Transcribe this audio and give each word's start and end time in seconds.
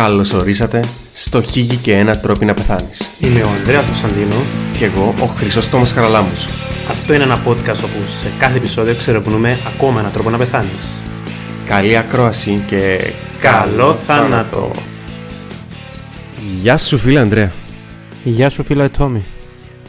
Καλώς 0.00 0.32
ορίσατε 0.32 0.84
στο 1.12 1.42
Χίγη 1.42 1.76
και 1.76 1.96
ένα 1.96 2.18
τρόπο 2.18 2.44
να 2.44 2.54
πεθάνεις. 2.54 3.08
Είμαι 3.20 3.42
ο 3.42 3.48
Ανδρέας 3.58 3.84
Κωνσταντίνο. 3.84 4.34
Και 4.78 4.84
εγώ 4.84 5.14
ο 5.20 5.24
Χρυσόστομος 5.26 5.92
Χαραλάμους. 5.92 6.48
Αυτό 6.88 7.14
είναι 7.14 7.22
ένα 7.22 7.42
podcast 7.46 7.76
όπου 7.84 8.08
σε 8.20 8.26
κάθε 8.38 8.56
επεισόδιο 8.56 8.94
ξερευνούμε 8.94 9.58
ακόμα 9.74 10.00
έναν 10.00 10.12
τρόπο 10.12 10.30
να 10.30 10.38
πεθάνεις. 10.38 10.88
Καλή 11.66 11.96
ακρόαση 11.96 12.62
και 12.66 13.12
Καλό 13.40 13.94
θάνατο. 13.94 14.70
Γεια 16.62 16.76
σου 16.78 16.98
φίλε 16.98 17.20
Ανδρέα. 17.20 17.52
Γεια 18.24 18.50
σου 18.50 18.62
φίλε 18.64 18.88
Τόμι. 18.88 19.24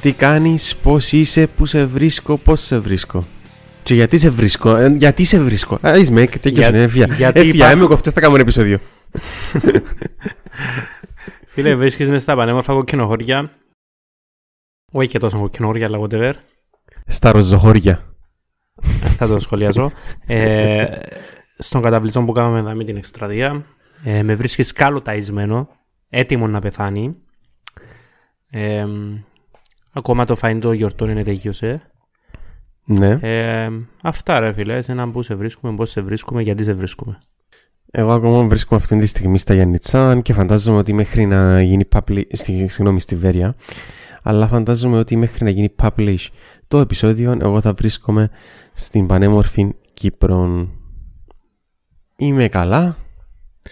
Τι 0.01 0.11
κάνεις, 0.13 0.75
πώς 0.83 1.11
είσαι, 1.11 1.47
πού 1.57 1.65
σε 1.65 1.85
βρίσκω, 1.85 2.37
πώς 2.37 2.61
σε 2.61 2.77
βρίσκω. 2.77 3.27
Και 3.83 3.93
γιατί 3.93 4.17
σε 4.17 4.29
βρίσκω, 4.29 4.75
ε, 4.75 4.95
γιατί 4.97 5.23
σε 5.23 5.39
βρίσκω. 5.39 5.77
Α, 5.87 5.97
είσαι 5.97 6.11
με, 6.11 6.25
τέτοιος 6.25 6.53
Για- 6.57 6.67
είναι, 6.69 6.81
έφυγα. 6.83 7.05
γιατί 7.17 7.39
Έφυγα, 7.39 7.53
υπάρχω- 7.55 7.75
είμαι 7.75 7.83
εγώ, 7.85 7.93
αυτό 7.93 8.11
θα 8.11 8.19
κάνω 8.19 8.33
ένα 8.33 8.41
επεισόδιο. 8.41 8.79
Φίλε, 11.47 11.75
βρίσκεσαι 11.75 12.19
στα 12.19 12.35
πανέμορφα 12.35 12.73
κοκκινοχώρια. 12.73 13.51
Όχι 14.91 15.07
και 15.07 15.19
τόσο 15.19 15.39
κοκκινοχώρια, 15.39 15.85
αλλά 15.85 15.99
whatever. 16.01 16.33
Στα 17.05 17.31
ροζοχώρια. 17.31 18.15
θα 19.17 19.27
το 19.27 19.39
σχολιάσω. 19.39 19.91
ε, 20.25 20.85
στον 21.57 21.81
καταβλητό 21.81 22.23
που 22.23 22.31
κάναμε 22.31 22.59
εδώ 22.59 22.75
με 22.75 22.83
την 22.83 22.97
εκστρατεία, 22.97 23.65
ε, 24.03 24.23
με 24.23 24.35
βρίσκεις 24.35 24.71
κάλο 24.71 25.01
ταϊσμένο, 25.01 25.69
έτοιμο 26.09 26.47
να 26.47 26.59
πεθάνει. 26.59 27.15
Ε, 28.49 28.85
ακόμα 29.93 30.25
το 30.25 30.35
φάιν 30.35 30.59
το 30.59 30.71
γιορτών 30.71 31.09
είναι 31.09 31.23
τελείωσε. 31.23 31.91
Ναι. 32.85 33.19
Ε, 33.21 33.69
αυτά 34.01 34.39
ρε 34.39 34.53
φίλε, 34.53 34.75
εσένα 34.75 35.11
που 35.11 35.21
σε 35.21 35.35
βρίσκουμε, 35.35 35.75
πώς 35.75 35.89
σε 35.89 36.01
βρίσκουμε, 36.01 36.41
γιατί 36.41 36.63
σε 36.63 36.73
βρίσκουμε. 36.73 37.17
Εγώ 37.91 38.11
ακόμα 38.11 38.47
βρίσκομαι 38.47 38.81
αυτή 38.83 38.99
τη 38.99 39.05
στιγμή 39.05 39.37
στα 39.37 39.53
Γιάννητσάν 39.53 40.21
και 40.21 40.33
φαντάζομαι 40.33 40.77
ότι 40.77 40.93
μέχρι 40.93 41.25
να 41.25 41.61
γίνει 41.61 41.87
publish, 41.95 42.21
στη, 42.31 42.67
συγγνώμη, 42.67 42.99
στη 42.99 43.15
Βέρεια, 43.15 43.55
αλλά 44.23 44.47
φαντάζομαι 44.47 44.97
ότι 44.97 45.15
μέχρι 45.15 45.43
να 45.43 45.49
γίνει 45.49 45.75
publish 45.83 46.25
το 46.67 46.79
επεισόδιο, 46.79 47.37
εγώ 47.41 47.61
θα 47.61 47.73
βρίσκομαι 47.73 48.29
στην 48.73 49.07
πανέμορφη 49.07 49.73
Κύπρο. 49.93 50.67
Είμαι 52.17 52.47
καλά 52.47 52.95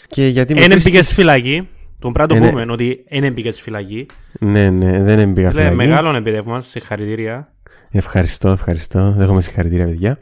και 0.07 0.27
γιατί 0.27 0.53
με 0.53 0.59
Ένα 0.59 0.69
βρίσκεις- 0.69 0.91
μπήκε 0.91 1.03
στη 1.03 1.13
φυλακή. 1.13 1.67
Τον 1.99 2.13
πρέπει 2.13 2.31
να 2.33 2.37
Ε, 2.37 2.39
το 2.39 2.45
ναι. 2.45 2.51
πούμε 2.61 2.71
ότι 2.71 3.05
δεν 3.19 3.33
μπήκε 3.33 3.51
στη 3.51 3.61
φυλακή. 3.61 4.05
Ναι, 4.39 4.69
ναι, 4.69 5.03
δεν 5.03 5.19
έμπηκα 5.19 5.49
Φίλε, 5.49 5.59
φυλακή. 5.61 5.75
μεγάλο 5.75 6.15
επιδεύμα, 6.15 6.61
συγχαρητήρια. 6.61 7.53
Ευχαριστώ, 7.91 8.49
ευχαριστώ. 8.49 9.13
Δέχομαι 9.17 9.41
συγχαρητήρια, 9.41 9.85
παιδιά. 9.85 10.17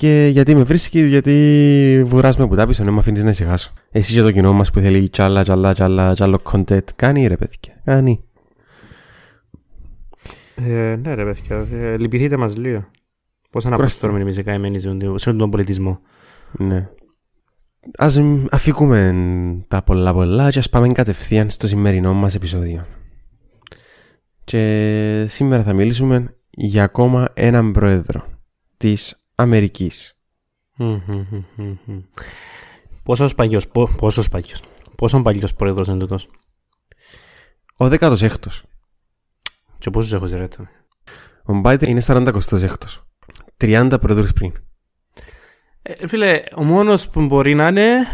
Και 0.00 0.28
γιατί 0.32 0.54
με 0.54 0.62
βρίσκει, 0.62 1.00
γιατί 1.06 2.02
βουράς 2.06 2.36
με 2.36 2.46
πουτάπι, 2.46 2.82
να 2.82 2.90
με 2.90 2.98
αφήνεις 2.98 3.22
να 3.24 3.30
ησυχάσω. 3.30 3.72
Εσύ 3.90 4.12
και 4.14 4.20
το 4.20 4.32
κοινό 4.32 4.52
μας 4.52 4.70
που 4.70 4.80
θέλει 4.80 5.08
τσάλα, 5.08 5.42
τσάλα, 5.42 5.74
τσάλα, 5.74 6.14
τσάλο 6.14 6.40
content. 6.52 6.84
Κάνει 6.96 7.26
ρε 7.26 7.36
παιδιά, 7.36 7.80
κάνει. 7.84 8.24
Ε, 10.54 10.96
ναι, 11.02 11.14
ρε 11.14 11.24
παιδιά, 11.24 11.66
ε, 11.72 11.96
λυπηθείτε 11.98 12.36
μας 12.36 12.56
λίγο. 12.56 12.84
Πώς 13.50 13.64
να 13.64 13.70
Κουραστείτε. 13.74 14.06
προσφέρουμε 14.06 14.20
εμεί 14.20 14.40
οι 14.40 14.42
καημένοι 14.42 14.78
σε 14.78 14.88
τον- 14.88 15.18
σε 15.18 15.32
τον 15.32 15.50
πολιτισμό. 15.50 16.00
Ναι. 16.52 16.88
Ας 17.98 18.20
μ, 18.20 18.44
αφήκουμε 18.50 19.14
τα 19.68 19.82
πολλά 19.82 20.12
πολλά 20.12 20.50
και 20.50 20.58
ας 20.58 20.68
πάμε 20.70 20.88
κατευθείαν 20.92 21.50
στο 21.50 21.66
σημερινό 21.66 22.14
μας 22.14 22.34
επεισόδιο. 22.34 22.86
Και 24.44 25.24
σήμερα 25.28 25.62
θα 25.62 25.72
μιλήσουμε 25.72 26.34
για 26.50 26.82
ακόμα 26.82 27.28
έναν 27.34 27.72
πρόεδρο 27.72 28.24
της 28.76 29.22
Αμερικής. 29.40 30.18
Πόσος 33.02 33.34
παλιό, 33.34 33.60
πόσος 33.96 34.28
παλιό. 34.28 34.56
Πόσο 34.96 35.22
παλιός 35.22 35.54
πρόεδρος 35.54 35.86
είναι 35.86 35.98
τούτος; 35.98 36.28
Ο 37.76 37.86
16ος. 37.86 38.62
Και 39.78 39.90
πόσους 39.90 40.12
έχω 40.12 40.26
ζερέτω. 40.26 40.66
Ο 41.46 41.60
Biden 41.64 41.86
είναι 41.86 42.00
46ος. 42.06 43.02
30 43.56 43.98
πρόεδρους 44.00 44.32
πριν. 44.32 44.52
Ε, 45.82 46.06
φίλε, 46.06 46.42
ο 46.56 46.64
μόνος 46.64 47.08
που 47.08 47.26
μπορεί 47.26 47.54
να 47.54 47.68
είναι 47.68 48.06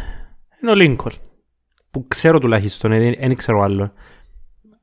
είναι 0.62 0.70
ο 0.70 0.74
Λίνκολ. 0.74 1.12
Που 1.90 2.06
ξέρω 2.08 2.38
τουλάχιστον, 2.38 2.92
ε, 2.92 3.14
δεν 3.14 3.36
ξέρω 3.36 3.60
άλλο. 3.60 3.92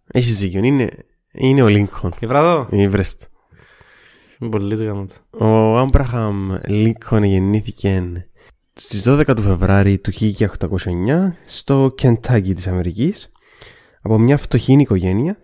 Έχεις 0.07 0.39
δίκιο, 0.39 0.63
είναι, 0.63 0.89
είναι 1.31 1.61
ο 1.61 1.67
Λίνκον. 1.67 2.13
Και 2.19 2.27
βράδο, 2.27 2.67
Η 2.71 2.87
Βρέστ. 4.41 4.43
είναι 4.43 4.49
πολύ 4.49 4.85
γαμάτο. 4.85 5.13
Ο 5.29 5.77
Άμπραχαμ 5.77 6.55
Λίνκον 6.67 7.23
γεννήθηκε 7.23 8.03
στις 8.73 9.05
12 9.07 9.35
του 9.35 9.41
Φεβράρι 9.41 9.97
του 9.97 10.11
1809 10.11 11.33
στο 11.45 11.93
Κεντάκι 11.95 12.53
της 12.53 12.67
Αμερικής 12.67 13.29
από 14.01 14.17
μια 14.17 14.37
φτωχή 14.37 14.73
οικογένεια. 14.73 15.37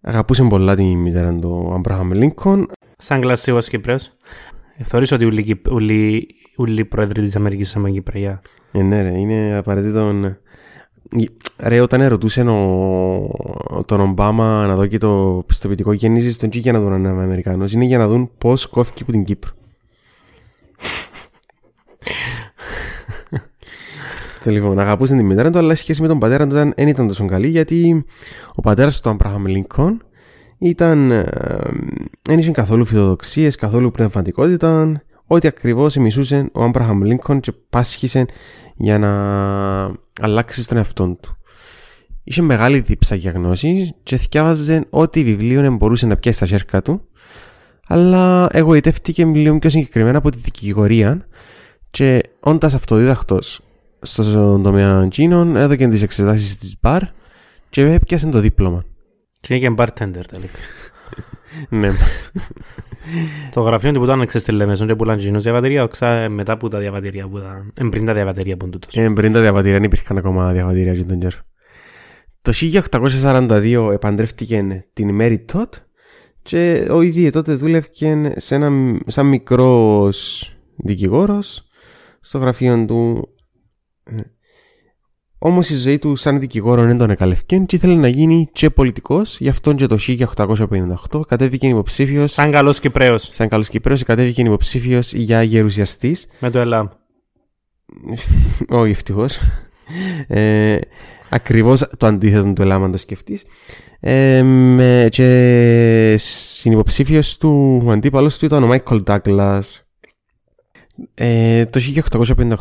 Αγαπούσε 0.00 0.42
πολλά 0.44 0.76
τη 0.76 0.82
μητέρα 0.82 1.38
του 1.38 1.72
Άμπραχαμ 1.74 2.12
Λίνκον. 2.12 2.66
Σαν 2.98 3.20
κλασσίγο 3.20 3.58
Κυπρέο. 3.58 3.96
Θεωρήσω 4.82 5.14
ότι 5.16 5.24
ούλοι, 5.24 5.42
Κυπ- 5.42 5.70
ούλοι, 5.72 6.26
ούλοι 6.56 6.84
πρόεδροι 6.84 7.22
της 7.22 7.36
Αμερικής 7.36 7.72
είναι 7.74 7.90
Κυπρέα. 7.90 8.40
Ε, 8.72 8.82
ναι 8.82 9.02
ρε, 9.02 9.18
είναι 9.18 9.56
απαραίτητο... 9.56 10.12
Ρε, 11.58 11.80
όταν 11.80 12.00
ερωτούσε 12.00 12.42
ο, 12.42 13.84
τον 13.86 14.00
Ομπάμα 14.00 14.66
να 14.66 14.74
δω 14.74 14.86
και 14.86 14.98
το 14.98 15.44
πιστοποιητικό 15.46 15.92
γέννηση, 15.92 16.38
τον 16.38 16.48
και 16.48 16.58
για 16.58 16.72
να 16.72 16.80
δουν 16.80 16.92
αν 16.92 16.98
είναι 17.04 17.22
Αμερικανός, 17.22 17.72
είναι 17.72 17.84
για 17.84 17.98
να 17.98 18.08
δουν 18.08 18.30
πώς 18.38 18.66
κόφηκε 18.66 19.02
από 19.02 19.12
την 19.12 19.24
Κύπρο. 19.24 19.50
Το 24.44 24.50
λοιπόν, 24.50 24.78
αγαπούσε 24.78 25.16
την 25.16 25.26
μητέρα 25.26 25.50
του, 25.50 25.58
αλλά 25.58 25.72
η 25.72 25.76
σχέση 25.76 26.02
με 26.02 26.08
τον 26.08 26.18
πατέρα 26.18 26.46
του 26.46 26.52
ήταν, 26.54 26.72
δεν 26.76 26.88
ήταν 26.88 27.06
τόσο 27.06 27.26
καλή, 27.26 27.48
γιατί 27.48 28.04
ο 28.54 28.60
πατέρας 28.60 29.00
του, 29.00 29.10
Αμπραχαμ 29.10 29.46
Λίνκον, 29.46 30.02
ήταν. 30.58 31.10
ε, 31.10 31.24
δεν 32.22 32.38
είχε 32.38 32.50
καθόλου 32.50 32.84
φιλοδοξίες, 32.84 33.56
καθόλου 33.56 33.90
πνευματικότητα. 33.90 35.02
Ό,τι 35.26 35.48
ακριβώς 35.48 35.96
μισούσε 35.96 36.50
ο 36.52 36.62
Άμπραχαμ 36.62 37.02
Λίνκον 37.02 37.40
και 37.40 37.52
πάσχησε 37.70 38.26
για 38.76 38.98
να 38.98 39.12
αλλάξεις 40.20 40.64
στον 40.64 40.76
εαυτό 40.76 41.16
του. 41.22 41.36
Είχε 42.24 42.42
μεγάλη 42.42 42.80
δίψα 42.80 43.14
για 43.14 43.30
γνώση 43.30 43.94
και 44.02 44.16
θυκιάβαζε 44.16 44.84
ό,τι 44.90 45.24
βιβλίο 45.24 45.72
μπορούσε 45.72 46.06
να 46.06 46.16
πιάσει 46.16 46.36
στα 46.36 46.46
χέρια 46.46 46.82
του, 46.82 47.08
αλλά 47.86 48.48
εγωιτεύτηκε 48.50 49.24
λίγο 49.24 49.58
πιο 49.58 49.70
συγκεκριμένα 49.70 50.18
από 50.18 50.30
τη 50.30 50.38
δικηγορία 50.38 51.26
και 51.90 52.20
όντας 52.40 52.74
αυτοδίδακτος 52.74 53.60
στον 54.02 54.62
τομέα 54.62 55.02
εκείνων, 55.02 55.56
έδωκε 55.56 55.88
τις 55.88 56.02
εξετάσεις 56.02 56.58
της 56.58 56.76
μπαρ 56.80 57.02
και 57.70 57.82
έπιασε 57.82 58.28
το 58.28 58.40
δίπλωμα. 58.40 58.84
Και 59.40 59.54
είναι 59.54 59.68
και 59.68 59.74
bartender 59.78 60.22
τελικά. 60.28 60.58
Ναι, 61.68 61.90
το 63.54 63.60
γραφείο 63.60 63.92
του 63.92 64.00
που 64.00 64.06
το 64.06 64.12
άνοιξε 64.12 64.38
στη 64.38 64.52
Λεμεσόν 64.52 64.86
και 64.86 64.94
πουλάνε 64.94 65.20
γίνος 65.20 65.42
διαβατηρία, 65.42 65.82
οξά 65.82 66.28
μετά 66.28 66.52
από 66.52 66.68
τα 66.68 66.78
διαβατηρία 66.78 67.28
που 67.28 67.38
ήταν, 67.38 67.72
ε, 67.74 67.84
πριν 67.90 68.04
τα 68.04 68.14
διαβατηρία 68.14 68.56
που 68.56 68.64
είναι 68.64 68.72
τούτος. 68.72 68.96
Ε, 68.96 69.12
πριν 69.14 69.32
τα 69.32 69.40
διαβατήρια, 69.40 69.74
δεν 69.74 69.82
υπήρχαν 69.82 70.16
ακόμα 70.16 70.52
διαβατήρια 70.52 70.92
για 70.92 71.06
τον 71.06 71.18
καιρό. 71.18 71.36
Το 72.42 72.52
1842 72.52 73.90
επαντρεύτηκε 73.92 74.84
την 74.92 75.18
Mary 75.20 75.38
Todd 75.52 75.68
και 76.42 76.86
ο 76.90 77.02
ίδιο 77.02 77.30
τότε 77.30 77.54
δούλευε 77.54 77.88
σε 78.36 78.54
ένα, 78.54 78.98
σαν 79.06 79.26
μικρός 79.26 80.50
δικηγόρος 80.76 81.68
στο 82.20 82.38
γραφείο 82.38 82.84
του. 82.86 83.28
Ε, 85.44 85.48
Όμως 85.48 85.68
η 85.70 85.74
ζωή 85.76 85.98
του 85.98 86.16
σαν 86.16 86.40
δικηγόρο 86.40 86.82
δεν 86.82 86.98
τον 86.98 87.10
εκαλευκέ 87.10 87.56
και 87.58 87.76
ήθελε 87.76 87.94
να 87.94 88.08
γίνει 88.08 88.48
και 88.52 88.70
πολιτικός, 88.70 89.36
γι' 89.40 89.48
αυτό 89.48 89.74
και 89.74 89.86
το 89.86 89.98
1858 91.10 91.20
κατέβηκε 91.28 91.66
υποψήφιο. 91.66 92.26
Σαν 92.26 92.50
καλός 92.50 92.80
Κυπρέος 92.80 93.28
Σαν 93.32 93.48
καλός 93.48 93.68
Κυπρέος, 93.68 94.02
κατέβηκε 94.02 94.42
υποψήφιος 94.42 95.12
για 95.12 95.42
γερουσιαστής. 95.42 96.26
με 96.38 96.50
το 96.50 96.58
ΕΛΑΜ. 96.58 96.86
Όχι, 98.80 98.90
ευτυχώς. 98.90 99.38
Ε, 100.26 100.78
Ακριβώς 101.28 101.88
το 101.96 102.06
αντίθετο 102.06 102.52
του 102.52 102.62
Ελλάμα, 102.62 102.84
αν 102.84 102.90
το 102.92 102.98
σκεφτείς. 102.98 103.42
Ε, 104.00 104.42
με- 104.42 105.06
και 105.10 106.14
συνυποψήφιο 106.18 107.20
του 107.38 107.82
ο 107.84 107.90
αντίπαλος 107.90 108.38
του 108.38 108.44
ήταν 108.44 108.62
ο 108.62 108.66
Μάικολ 108.66 109.02
Ντάγκλα. 109.02 109.62
Ε, 111.14 111.66
το 111.66 111.80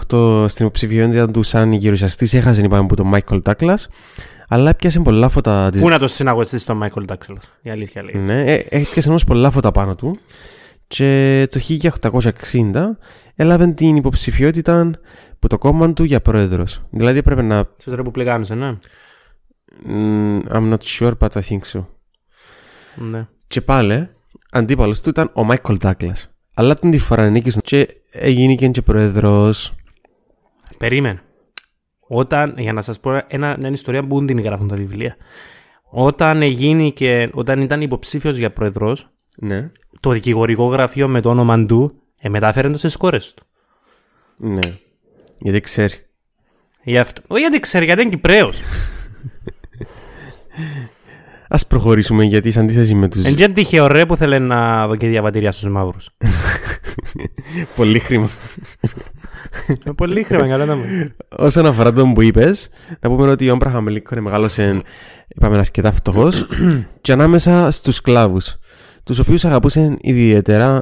1858 0.09 0.45
στην 0.50 0.65
υποψηφιότητα 0.65 1.31
του 1.31 1.44
σαν 1.44 1.71
γερουσιαστής 1.71 2.33
έχασε 2.33 2.62
είπαμε 2.62 2.83
από 2.83 2.95
τον 2.95 3.07
Μάικολ 3.07 3.41
Ντάγκλα, 3.41 3.80
αλλά 4.47 4.69
έπιασε 4.69 5.00
πολλά 5.00 5.30
φώτα 5.30 5.69
της 5.69 5.81
Πού 5.81 5.89
να 5.89 6.00
το 6.00 6.07
συναγωνιστεί 6.07 6.57
στον 6.57 6.77
Μάικολ 6.77 7.06
Ντάξελος, 7.06 7.44
η 7.62 7.69
αλήθεια 7.69 8.03
λέει. 8.03 8.21
ναι, 8.21 8.44
ε, 8.44 8.65
έπιασε 8.69 9.09
όμως 9.09 9.24
πολλά 9.24 9.51
φώτα 9.51 9.71
πάνω 9.71 9.95
του. 9.95 10.19
Και 10.88 11.47
το 11.51 11.59
1860 12.51 12.97
έλαβε 13.35 13.68
την 13.68 13.95
υποψηφιότητα 13.95 14.91
από 15.33 15.47
το 15.47 15.57
κόμμα 15.57 15.94
του 15.94 16.03
για 16.03 16.21
πρόεδρος. 16.21 16.81
Δηλαδή 16.89 17.18
έπρεπε 17.18 17.41
να. 17.41 17.63
Στους 17.77 17.94
Ρεπουμπλικάνους, 17.94 18.50
ε, 18.50 18.56
ναι. 18.56 18.77
Mm, 19.88 20.39
I'm 20.51 20.74
not 20.74 20.77
sure, 20.97 21.12
but 21.19 21.30
I 21.30 21.41
think 21.50 21.59
so. 21.74 21.85
Ναι. 22.95 23.27
Και 23.47 23.62
πάλι, 23.62 24.09
αντίπαλος 24.51 25.01
του 25.01 25.09
ήταν 25.09 25.30
ο 25.33 25.44
Μάικολ 25.44 25.77
Ντάγκλα. 25.77 26.15
Αλλά 26.53 26.75
την 26.75 26.91
τη 26.91 26.97
φορά 26.97 27.29
νίκησε 27.29 27.59
και 27.63 27.88
έγινε 28.11 28.55
και 28.55 28.81
πρόεδρος. 28.81 29.73
Περίμενε. 30.77 31.21
όταν, 32.07 32.55
για 32.57 32.73
να 32.73 32.81
σας 32.81 33.00
πω 33.00 33.21
ένα, 33.27 33.57
μια 33.59 33.69
ιστορία 33.69 34.07
που 34.07 34.25
την 34.25 34.39
γράφουν 34.39 34.67
τα 34.67 34.75
βιβλία. 34.75 35.15
Όταν 35.89 36.41
γίνει 36.41 36.91
και 36.94 37.29
όταν 37.33 37.61
ήταν 37.61 37.81
υποψήφιος 37.81 38.38
για 38.38 38.51
πρόεδρος, 38.51 39.09
Ναι. 39.38 39.71
το 40.00 40.09
δικηγορικό 40.09 40.65
γραφείο 40.65 41.07
με 41.07 41.21
το 41.21 41.29
όνομα 41.29 41.65
του 41.65 42.01
ε, 42.19 42.29
μετάφερε 42.29 42.69
το 42.69 42.77
στις 42.77 42.97
κόρες 42.97 43.33
του. 43.33 43.45
Ναι. 44.39 44.77
Γιατί 45.38 45.59
ξέρει. 45.59 45.94
Γι' 46.83 46.97
αυτό, 46.97 47.21
όχι 47.27 47.41
γιατί 47.41 47.59
ξέρει, 47.59 47.85
γιατί 47.85 48.01
είναι 48.01 48.09
Κυπρέος. 48.11 48.61
Α 51.53 51.65
προχωρήσουμε 51.67 52.23
γιατί 52.23 52.51
σε 52.51 52.59
αντίθεση 52.59 52.94
με 52.94 53.07
του. 53.07 53.21
Εν 53.25 53.35
και 53.35 53.47
τυχαίο 53.47 53.88
ρε 53.88 54.05
που 54.05 54.15
θέλει 54.15 54.39
να 54.39 54.88
δω 54.88 54.95
και 54.95 55.07
διαβατήρια 55.07 55.51
στους 55.51 55.69
μαύρους. 55.69 56.09
Πολύ 57.75 58.00
χρήμα. 58.00 58.29
Με 59.85 59.94
πολύ 59.94 60.23
χρήμα, 60.23 60.47
καλά 60.47 60.65
να 60.65 60.75
μου. 60.75 60.83
Όσον 61.38 61.65
αφορά 61.65 61.94
τον 61.94 62.13
που 62.13 62.21
είπες, 62.21 62.69
να 63.00 63.09
πούμε 63.09 63.31
ότι 63.31 63.50
ο 63.50 63.53
Άμπραχαμ 63.53 63.88
Λίνκον 63.88 64.19
μεγάλωσε, 64.19 64.81
είπαμε, 65.27 65.57
αρκετά 65.57 65.91
φτωχός 65.91 66.47
και 67.01 67.11
ανάμεσα 67.11 67.71
στους 67.71 67.95
σκλάβους, 67.95 68.57
τους 69.03 69.19
οποίους 69.19 69.45
αγαπούσε 69.45 69.97
ιδιαίτερα 70.01 70.81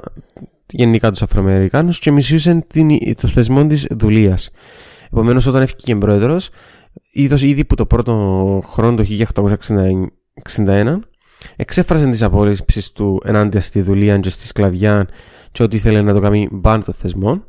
γενικά 0.69 1.12
τους 1.12 1.21
Αφροαμερικάνους 1.21 2.00
και 2.00 2.12
μισούσε 2.12 2.63
την, 2.69 3.15
το 3.21 3.27
θεσμό 3.27 3.67
της 3.67 3.88
δουλείας. 3.89 4.50
Επομένως, 5.12 5.45
όταν 5.45 5.62
έφυγε 5.62 5.95
πρόεδρος, 5.95 6.50
είδος 7.12 7.41
ήδη 7.41 7.65
που 7.65 7.75
το 7.75 7.85
πρώτο 7.85 8.63
χρόνο 8.65 8.95
το 8.95 9.03
1861 10.49 10.99
εξέφρασε 11.55 12.09
τις 12.09 12.21
απόρριψει 12.21 12.93
του 12.93 13.21
ενάντια 13.25 13.61
στη 13.61 13.81
δουλεία 13.81 14.17
και 14.17 14.29
στη 14.29 14.47
σκλαβιά 14.47 15.07
και 15.51 15.63
ότι 15.63 15.75
ήθελε 15.75 16.01
να 16.01 16.13
το 16.13 16.19
κάνει 16.19 16.47
μπαν 16.51 16.83
των 16.83 16.93
θεσμών 16.93 17.45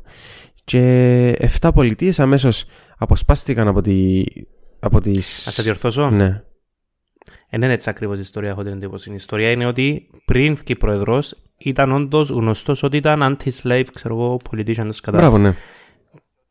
και 0.63 1.49
7 1.61 1.69
πολιτείες 1.73 2.19
αμέσως 2.19 2.65
αποσπάστηκαν 2.97 3.67
από, 3.67 3.81
τη, 3.81 4.23
από 4.79 5.01
τις... 5.01 5.43
Να 5.45 5.51
σε 5.51 5.61
διορθώσω. 5.61 6.09
Ναι. 6.09 6.41
Δεν 7.49 7.61
είναι 7.61 7.73
έτσι 7.73 7.89
ακριβώς 7.89 8.17
η 8.17 8.21
ιστορία, 8.21 8.49
έχω 8.49 8.63
την 8.63 8.71
εντύπωση. 8.71 9.11
Η 9.11 9.13
ιστορία 9.13 9.51
είναι 9.51 9.65
ότι 9.65 10.09
πριν 10.25 10.55
βγει 10.55 10.75
πρόεδρος, 10.75 11.35
ήταν 11.57 11.91
όντως 11.91 12.29
γνωστός 12.29 12.83
ότι 12.83 12.97
ήταν 12.97 13.37
anti-slave, 13.39 13.85
ξέρω 13.93 14.15
εγώ, 14.15 14.39
politician 14.51 14.89
κατά. 15.01 15.17
Μπράβο, 15.17 15.37
ναι. 15.37 15.55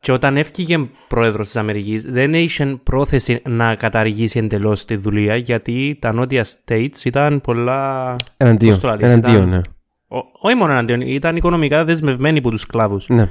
Και 0.03 0.11
όταν 0.11 0.37
έφυγε 0.37 0.87
πρόεδρος 1.07 1.45
της 1.45 1.55
Αμερικής, 1.55 2.03
δεν 2.03 2.33
είχε 2.33 2.79
πρόθεση 2.83 3.41
να 3.49 3.75
καταργήσει 3.75 4.39
εντελώς 4.39 4.85
τη 4.85 4.95
δουλεία, 4.95 5.35
γιατί 5.35 5.97
τα 6.01 6.13
νότια 6.13 6.45
states 6.45 6.97
ήταν 7.03 7.41
πολλά. 7.41 8.15
Εναντίον, 8.37 8.71
Πώς 8.71 8.79
το 8.81 8.87
λαλείς, 8.87 9.05
εναντίον, 9.05 9.35
ήταν- 9.35 9.49
ναι. 9.49 9.61
Ό- 10.07 10.25
όχι 10.41 10.55
μόνο 10.55 10.71
εναντίον, 10.71 11.01
ήταν 11.01 11.35
οικονομικά 11.35 11.83
δεσμευμένοι 11.85 12.37
από 12.37 12.49
τους 12.49 12.61
σκλάβους. 12.61 13.07
ναι. 13.09 13.29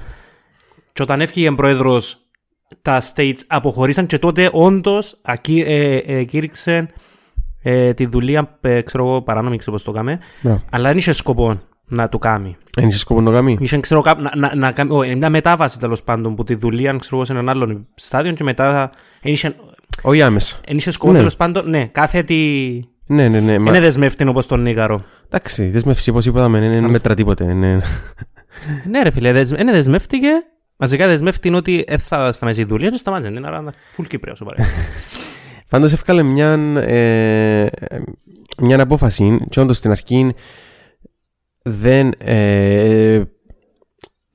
Και 0.92 1.02
όταν 1.02 1.20
έφυγε 1.20 1.50
πρόεδρος, 1.52 2.16
τα 2.82 3.00
states 3.14 3.38
αποχωρήσαν 3.46 4.06
και 4.06 4.18
τότε 4.18 4.48
όντως 4.52 5.20
κήρυξε 6.26 6.88
ε, 7.62 7.94
τη 7.94 8.06
δουλεία, 8.06 8.58
ε, 8.60 8.80
ξέρω 8.80 9.06
εγώ, 9.06 9.22
παράνομη, 9.22 9.56
ξέρω 9.56 9.72
πώς 9.72 9.82
το 9.84 9.92
κάμε, 9.92 10.18
Μπράβο. 10.40 10.62
αλλά 10.70 10.88
δεν 10.88 10.96
είχε 10.98 11.12
σκοπό 11.12 11.60
να 11.94 12.08
το 12.08 12.18
κάνει. 12.18 12.56
Δεν 12.74 12.88
είχε 12.88 12.98
σκοπό 12.98 13.20
να 13.20 13.26
το 13.30 13.32
κάνει. 13.36 13.56
Είχε, 13.60 13.80
ξέρω, 13.80 14.00
κά- 14.00 14.18
να, 14.20 14.32
να, 14.36 14.54
να, 14.54 14.72
κάνει- 14.72 14.90
όχι, 14.92 15.14
μια 15.16 15.30
μετάβαση 15.30 15.78
τέλος 15.78 16.02
πάντων 16.02 16.34
που 16.34 16.44
τη 16.44 16.54
δουλεία 16.54 16.96
ξέρω, 16.98 17.16
εγώ, 17.16 17.24
σε 17.24 17.32
έναν 17.32 17.48
άλλον 17.48 17.86
στάδιο 17.94 18.32
και 18.32 18.44
μετά. 18.44 18.90
Δεν 19.22 19.32
είχε, 19.32 19.54
Όχι 20.02 20.22
άμεσα. 20.22 20.56
εν 20.66 20.76
είχε 20.76 20.90
σκοπό 20.90 21.12
Ναι. 21.12 21.18
τέλος 21.18 21.36
πάντων, 21.36 21.70
ναι, 21.70 21.86
κάθε 21.86 22.22
τι. 22.22 22.36
Ναι, 23.06 23.28
ναι, 23.28 23.40
ναι. 23.40 23.58
Μα... 23.58 23.70
Είναι 23.70 23.80
δεσμεύτην 23.80 24.28
όπως 24.28 24.46
τον 24.46 24.62
Νίγαρο. 24.62 25.04
Εντάξει, 25.28 25.68
δέσμευση 25.68 26.10
όπως 26.10 26.26
είπαμε 26.26 26.60
δεν 26.60 26.72
είναι 26.72 26.88
μέτρα 26.88 27.14
τίποτε. 27.14 27.52
Ναι. 27.52 27.78
Ναι, 28.90 29.02
ρε 29.02 29.10
φίλε, 29.10 29.32
δεσμε, 29.32 29.56
είναι 29.60 29.72
δεσμεύτηκε. 29.72 30.28
Μαζικά 30.76 31.06
δεσμεύτηκε 31.06 31.56
ότι 31.56 31.84
δεν 31.88 31.98
θα 31.98 32.32
σταματήσει 32.32 32.62
η 32.62 32.66
δουλεία, 32.68 32.88
δεν 32.88 32.98
σταμάτησε. 32.98 33.28
Είναι 33.28 33.46
άρα 33.46 33.58
εντάξει, 33.58 33.84
full 33.96 34.04
Κύπριος 34.08 34.40
ο 34.40 34.44
παρέα. 34.44 34.66
Πάντως 35.68 35.92
έφκαλε 35.92 36.22
μια, 36.22 36.52
ε, 36.86 37.66
μια 38.60 38.82
απόφαση 38.82 39.40
και 39.50 39.60
όντως 39.60 39.76
στην 39.76 39.90
αρχή 39.90 40.34
δεν, 41.64 42.12
ε, 42.18 43.22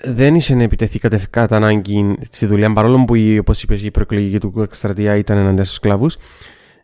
δεν 0.04 0.36
είσαι 0.36 0.56
να 0.56 0.64
επιτεθεί 0.64 1.00
κατ' 1.00 1.14
κατά 1.30 1.56
ανάγκη 1.56 2.16
στη 2.22 2.46
δουλειά 2.46 2.74
παρόλο 2.74 3.06
που 3.06 3.16
η- 3.16 3.38
όπως 3.38 3.64
είπες 3.64 3.84
η 3.84 3.92
προεκλογική 3.92 4.40
του 4.40 4.54
εκστρατεία 4.62 5.16
ήταν 5.16 5.38
εναντίον 5.38 5.64
στους 5.66 5.76
σκλάβους 5.78 6.18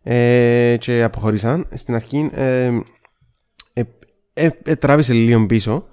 ε, 0.04 0.76
και 0.80 1.04
αποχωρήσαν. 1.04 1.68
Στην 1.74 1.96
αρχή 1.96 2.30
ε, 2.34 2.66
ε, 3.74 3.82
ε, 4.34 4.50
ε, 4.64 4.76
τράβησε 4.76 5.14
λίγο 5.14 5.46
πίσω 5.46 5.86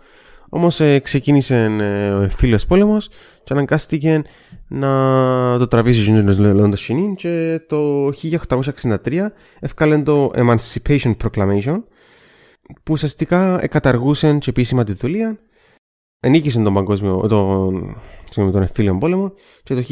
όμως 0.49 0.81
ε, 0.81 0.99
ξεκίνησε 0.99 1.65
ε, 1.81 2.11
ο 2.11 2.29
φίλος 2.29 2.67
πόλεμος 2.67 3.09
και 3.45 3.53
αναγκάστηκε 3.53 4.23
να 4.69 4.89
το 5.59 5.69
τραβήσει 5.69 6.01
γίνοντας 6.01 6.39
λέγοντας 6.39 6.81
σκηνή 6.81 7.15
και 7.17 7.61
το 7.69 8.07
1863 8.87 8.97
έφκαλε 9.61 10.03
το 10.03 10.31
Emancipation 10.35 11.13
Proclamation 11.25 11.83
που 12.83 12.93
ουσιαστικά 12.93 13.67
καταργούσε 13.67 14.39
και 14.39 14.51
επίσημα 14.51 14.85
τη 14.85 14.93
δουλεία 14.93 15.39
ενίκησε 16.21 16.63
τον 16.63 16.75
παγκόσμιο 16.75 17.27
τον, 17.29 17.97
συγγνώμη, 18.25 18.53
τον 18.53 18.63
εμφύλιο 18.63 18.99
πόλεμο 18.99 19.33
και 19.63 19.75
το 19.75 19.85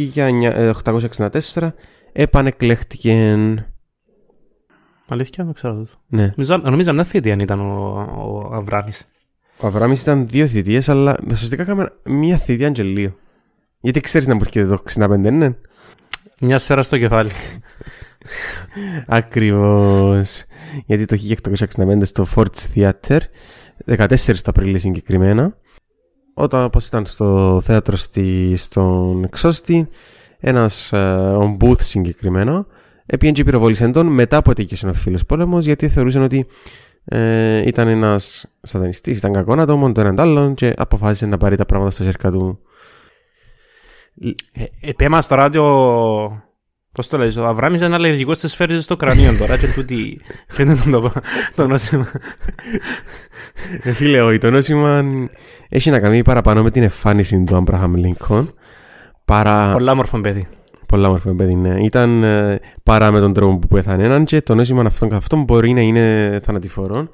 1864 1.54 1.68
επανεκλέχτηκε 2.12 3.36
Αλήθεια, 5.10 5.44
δεν 5.44 5.54
ξέρω 5.54 5.80
αυτό. 5.80 5.96
ναι. 6.06 6.32
Νομίζω, 6.36 6.56
νομίζω 6.56 6.92
μια 6.92 7.04
θητεία 7.04 7.36
ήταν 7.40 7.60
ο, 7.60 7.94
ο 8.16 8.54
Αβράμης. 8.54 9.04
Ο 9.60 9.66
Αβράμις 9.66 10.02
ήταν 10.02 10.28
δύο 10.28 10.46
θητείες 10.46 10.88
αλλά 10.88 11.16
ουσιαστικά 11.30 11.62
έκαμε 11.62 11.92
μία 12.04 12.36
θητεία 12.36 12.70
και 12.70 12.82
λίγο 12.82 13.14
γιατί 13.80 14.00
ξέρεις 14.00 14.26
να 14.26 14.34
μπορείτε 14.34 14.66
το 14.66 14.82
65 14.94 15.18
ναι 15.18 15.50
Μια 16.40 16.58
σφαίρα 16.58 16.82
στο 16.82 16.98
κεφάλι. 16.98 17.30
Ακριβώς. 19.06 20.44
Γιατί 20.86 21.04
το 21.04 21.16
1865 21.76 22.00
στο 22.02 22.26
Ford's 22.34 22.74
Theater, 22.74 23.18
14 23.86 24.16
του 24.16 24.40
Απριλίου 24.44 24.78
συγκεκριμένα, 24.78 25.56
όταν 26.34 26.64
όπως 26.64 26.86
ήταν 26.86 27.06
στο 27.06 27.60
θέατρο 27.64 27.96
στη, 27.96 28.56
στον 28.56 29.28
Ξώστη, 29.30 29.88
ένας 30.38 30.92
ε, 30.92 30.98
ο 31.16 31.56
Booth 31.60 31.80
συγκεκριμένα, 31.80 32.66
έπιεν 33.06 33.32
και 33.32 33.44
πυροβόλησε 33.44 33.90
τον 33.90 34.06
μετά 34.06 34.36
από 34.36 34.50
ατύχησε 34.50 34.86
ο 34.86 34.92
φίλος 34.92 35.26
πόλεμος, 35.26 35.64
γιατί 35.64 35.88
θεωρούσαν 35.88 36.22
ότι 36.22 36.46
ε, 37.04 37.62
ήταν 37.66 37.88
ένας 37.88 38.46
σατανιστής, 38.62 39.18
ήταν 39.18 39.32
κακό 39.32 39.52
άτομο, 39.52 39.92
το 39.92 40.00
έναν 40.00 40.20
άλλον 40.20 40.54
και 40.54 40.74
αποφάσισε 40.76 41.26
να 41.26 41.36
πάρει 41.36 41.56
τα 41.56 41.66
πράγματα 41.66 41.90
στα 41.90 42.04
χέρια 42.04 42.30
του. 42.30 42.58
Ε, 44.52 44.88
Επέμα 44.88 45.20
στο 45.20 45.34
ράδιο. 45.34 46.47
Πώς 46.98 47.06
το 47.06 47.18
λέει, 47.18 47.38
ο 47.38 47.46
Αβράμι 47.46 47.78
είναι 47.78 47.94
αλλεργικός 47.94 48.38
στις 48.38 48.52
σφαίρε 48.52 48.80
στο 48.80 48.96
κρανίο 48.96 49.36
τώρα. 49.38 49.56
Και 49.56 49.66
τούτη. 49.66 50.20
Φαίνεται 50.48 50.90
το, 50.90 51.12
το 51.54 51.66
νόσημα; 51.66 52.06
Ε, 53.82 53.92
Φίλε, 53.92 54.20
όχι, 54.20 54.38
το 54.38 54.50
νόσημα 54.50 55.04
έχει 55.68 55.90
να 55.90 55.98
κάνει 55.98 56.22
παραπάνω 56.22 56.62
με 56.62 56.70
την 56.70 56.82
εμφάνιση 56.82 57.44
του 57.44 57.56
Αμπραχάμ 57.56 57.94
Λίνκον. 57.94 58.54
Παρά. 59.24 59.72
Πολλά 59.72 59.92
όμορφο 59.92 60.20
παιδί. 60.20 60.46
Πολλά 60.88 61.08
μορφή 61.08 61.34
παιδί, 61.34 61.54
ναι. 61.54 61.80
Ήταν 61.80 62.22
ε, 62.22 62.60
παρά 62.82 63.10
με 63.10 63.20
τον 63.20 63.32
τρόπο 63.32 63.58
που 63.58 63.66
πέθανε 63.66 64.04
έναν 64.04 64.24
και 64.24 64.42
το 64.42 64.54
νόσημα 64.54 64.82
αυτόν 64.82 65.08
καθ' 65.08 65.18
αυτόν 65.18 65.42
μπορεί 65.42 65.72
να 65.72 65.80
είναι 65.80 66.38
θανατηφόρο. 66.42 67.08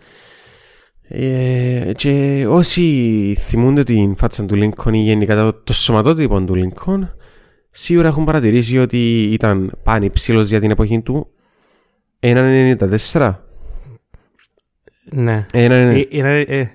Ε, 1.09 1.91
και 1.97 2.47
όσοι 2.49 3.37
θυμούνται 3.41 3.83
την 3.83 4.17
φάτσα 4.17 4.45
του 4.45 4.55
Λίνκον 4.55 4.95
ή 4.95 4.99
γενικά 4.99 5.37
το, 5.37 5.53
το 5.65 5.73
σωματότυπο 5.73 6.41
του 6.41 6.55
Λίνκον, 6.55 7.14
σίγουρα 7.77 8.09
έχουν 8.09 8.25
παρατηρήσει 8.25 8.79
ότι 8.79 9.23
ήταν 9.23 9.73
πάνη 9.83 10.11
ψήλος 10.11 10.49
για 10.49 10.61
την 10.61 10.71
εποχή 10.71 11.03
του. 11.03 11.27
Έναν 12.21 12.77
94. 13.13 13.35
Ναι. 15.05 15.47
Έναν 15.53 15.91
Ε, 15.91 16.07
Είναι. 16.09 16.41
ε, 16.41 16.67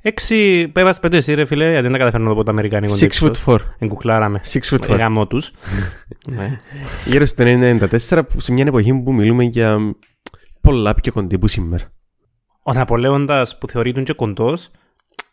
Έξι. 0.00 0.68
Πέβα 0.68 0.94
πέντε 1.00 1.16
εσύ, 1.16 1.34
ρε 1.34 1.44
φίλε, 1.44 1.64
γιατί 1.70 1.82
δεν 1.82 1.92
τα 1.92 1.98
καταφέρνω 1.98 2.24
να 2.26 2.30
το 2.32 2.36
πω 2.36 2.44
το 2.44 2.50
αμερικάνικο. 2.50 2.94
6 3.00 3.08
foot 3.20 3.32
4. 3.46 3.56
Εγκουκλάραμε. 3.78 4.40
6 4.52 4.58
foot 4.76 4.90
4. 4.90 4.96
Γάμο 4.96 5.26
τους. 5.26 5.50
ναι. 6.36 6.60
Γύρω 7.06 7.24
στο 7.24 7.44
94 8.10 8.20
που 8.28 8.40
σε 8.40 8.52
μια 8.52 8.64
εποχή 8.66 9.02
που 9.02 9.12
μιλούμε 9.12 9.44
για 9.44 9.78
πολλά 10.60 10.94
πιο 10.94 11.12
κοντή 11.12 11.38
που 11.38 11.48
σήμερα. 11.48 11.84
Ο 12.62 12.72
Ναπολέοντας 12.72 13.58
που 13.58 13.68
θεωρείται 13.68 14.02
και 14.02 14.12
κοντός. 14.12 14.70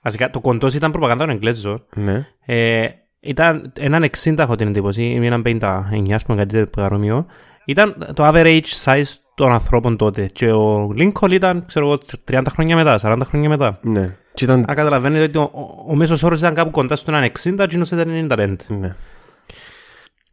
Βασικά 0.01 0.30
το 0.30 0.39
κοντός 0.39 0.74
ήταν 0.74 0.92
προπαγάνδα 0.92 1.25
των 1.25 1.34
Εγγλέζων. 1.34 1.86
Ναι. 1.96 2.27
Ε, 2.46 2.88
ήταν 3.24 3.72
έναν 3.80 4.10
60 4.24 4.38
έχω 4.38 4.56
την 4.56 4.68
εντύπωση, 4.68 5.03
ή 5.03 5.25
έναν 5.25 5.42
59 5.46 5.60
ας 6.13 6.24
πούμε 6.24 6.38
κάτι 6.38 6.53
τέτοιο 6.53 6.70
παρόμοιο. 6.82 7.25
Ήταν 7.65 8.12
το 8.13 8.27
average 8.27 8.84
size 8.84 9.03
των 9.36 9.51
ανθρώπων 9.51 9.98
τότε 9.98 10.30
και 10.34 10.51
ο 10.51 10.94
Lincoln 10.98 11.32
ήταν, 11.32 11.65
ξέρω 11.65 11.86
εγώ, 11.86 11.98
30 12.32 12.42
χρόνια 12.50 12.75
μετά, 12.75 13.00
40 13.01 13.20
χρόνια 13.25 13.50
μετά. 13.50 13.80
Ναι. 13.82 14.15
Και 14.34 14.44
ήταν 14.44 14.65
Αν 14.68 14.75
καταλαβαίνετε 14.75 15.24
ότι 15.24 15.38
ο, 15.38 15.42
ο, 15.42 15.92
ο 15.92 15.96
μέσος 15.96 16.24
όρος 16.24 16.39
ήταν 16.39 16.53
κάπου 16.53 16.70
κοντά 16.70 16.96
στον 16.96 17.13
60, 17.44 17.60
εκείνος 17.60 17.92
ήταν 17.92 18.27
95. 18.32 18.56
Ναι. 18.68 18.96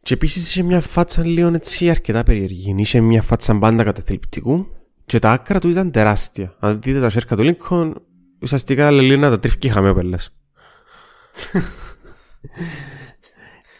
Και 0.01 0.13
επίσης 0.13 0.49
είχε 0.49 0.63
μια 0.63 0.81
φάτσα 0.81 1.25
λίγο 1.25 1.47
έτσι 1.47 1.89
αρκετά 1.89 2.23
περίεργη. 2.23 2.75
Είχε 2.77 2.99
μια 2.99 3.21
φάτσα 3.21 3.53
μπάντα 3.53 3.83
καταθλιπτικού 3.83 4.67
και 5.05 5.19
τα 5.19 5.31
άκρα 5.31 5.59
του 5.59 5.69
ήταν 5.69 5.91
τεράστια. 5.91 6.55
Αν 6.59 6.81
δείτε 6.81 6.99
τα 6.99 7.09
σέρκα 7.09 7.35
του 7.35 7.43
Λίνκον, 7.43 7.95
ουσιαστικά 8.41 8.91
λέει 8.91 9.17
να 9.17 9.29
τα 9.29 9.39
τρίφκει 9.39 9.69
χαμέ 9.69 9.89
ο 9.89 9.93
πέλες. 9.93 10.31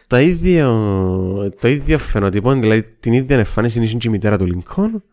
Το 0.07 0.17
ίδιο, 0.17 0.69
το 1.59 1.67
ίδιο 1.67 1.97
φαινοτυπό, 1.97 2.53
δηλαδή 2.53 2.83
την 2.83 3.13
ίδια 3.13 3.37
εμφάνιση 3.37 3.79
είναι 3.79 3.87
και 3.87 4.07
η 4.07 4.11
μητέρα 4.11 4.37
του 4.37 4.45
Λινκόν 4.45 5.03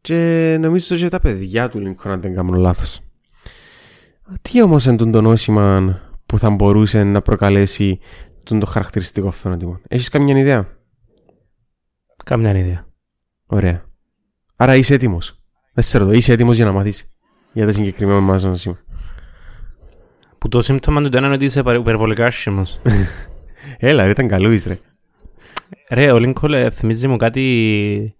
και 0.00 0.56
νομίζω 0.60 0.96
και 0.96 1.08
τα 1.08 1.20
παιδιά 1.20 1.68
του 1.68 1.78
Λινκόν 1.78 2.12
αν 2.12 2.20
δεν 2.20 2.34
κάνω 2.34 2.56
λάθος. 2.56 3.00
Τι 4.42 4.62
όμως 4.62 4.84
είναι 4.84 5.10
το 5.10 5.20
νόσημα 5.20 5.98
που 6.26 6.38
θα 6.38 6.50
μπορούσε 6.50 7.04
να 7.04 7.22
προκαλέσει 7.22 7.98
τον 8.42 8.60
το 8.60 8.66
χαρακτηριστικό 8.66 9.30
φαινοτυπό. 9.30 9.80
Έχεις 9.88 10.08
καμιά 10.08 10.38
ιδέα; 10.38 10.78
Καμιά 12.24 12.56
ιδέα. 12.58 12.86
Ωραία. 13.46 13.84
Άρα 14.56 14.76
είσαι 14.76 14.94
έτοιμος. 14.94 15.42
Δεν 15.72 15.84
σε 15.84 15.98
ρωτώ, 15.98 16.12
είσαι 16.12 16.32
έτοιμος 16.32 16.56
για 16.56 16.64
να 16.64 16.72
μάθεις 16.72 17.16
για 17.52 17.66
το 17.66 17.72
συγκεκριμένο 17.72 18.20
μας 18.20 18.42
νόσημα. 18.42 18.78
Που 20.38 20.48
το 20.48 20.62
σύμπτωμα 20.62 21.02
του 21.02 21.08
το 21.08 21.18
είναι 21.18 21.32
ότι 21.32 21.44
είσαι 21.44 21.58
υπερβολικά 21.58 22.26
άσχημος. 22.26 22.80
Έλα, 23.78 24.04
ρε, 24.04 24.10
ήταν 24.10 24.28
καλό 24.28 24.48
ρε. 24.66 24.78
Ρε, 25.90 26.12
ο 26.12 26.18
Λίνκολ 26.18 26.52
ε, 26.52 26.70
θυμίζει 26.70 27.08
μου 27.08 27.16
κάτι, 27.16 28.14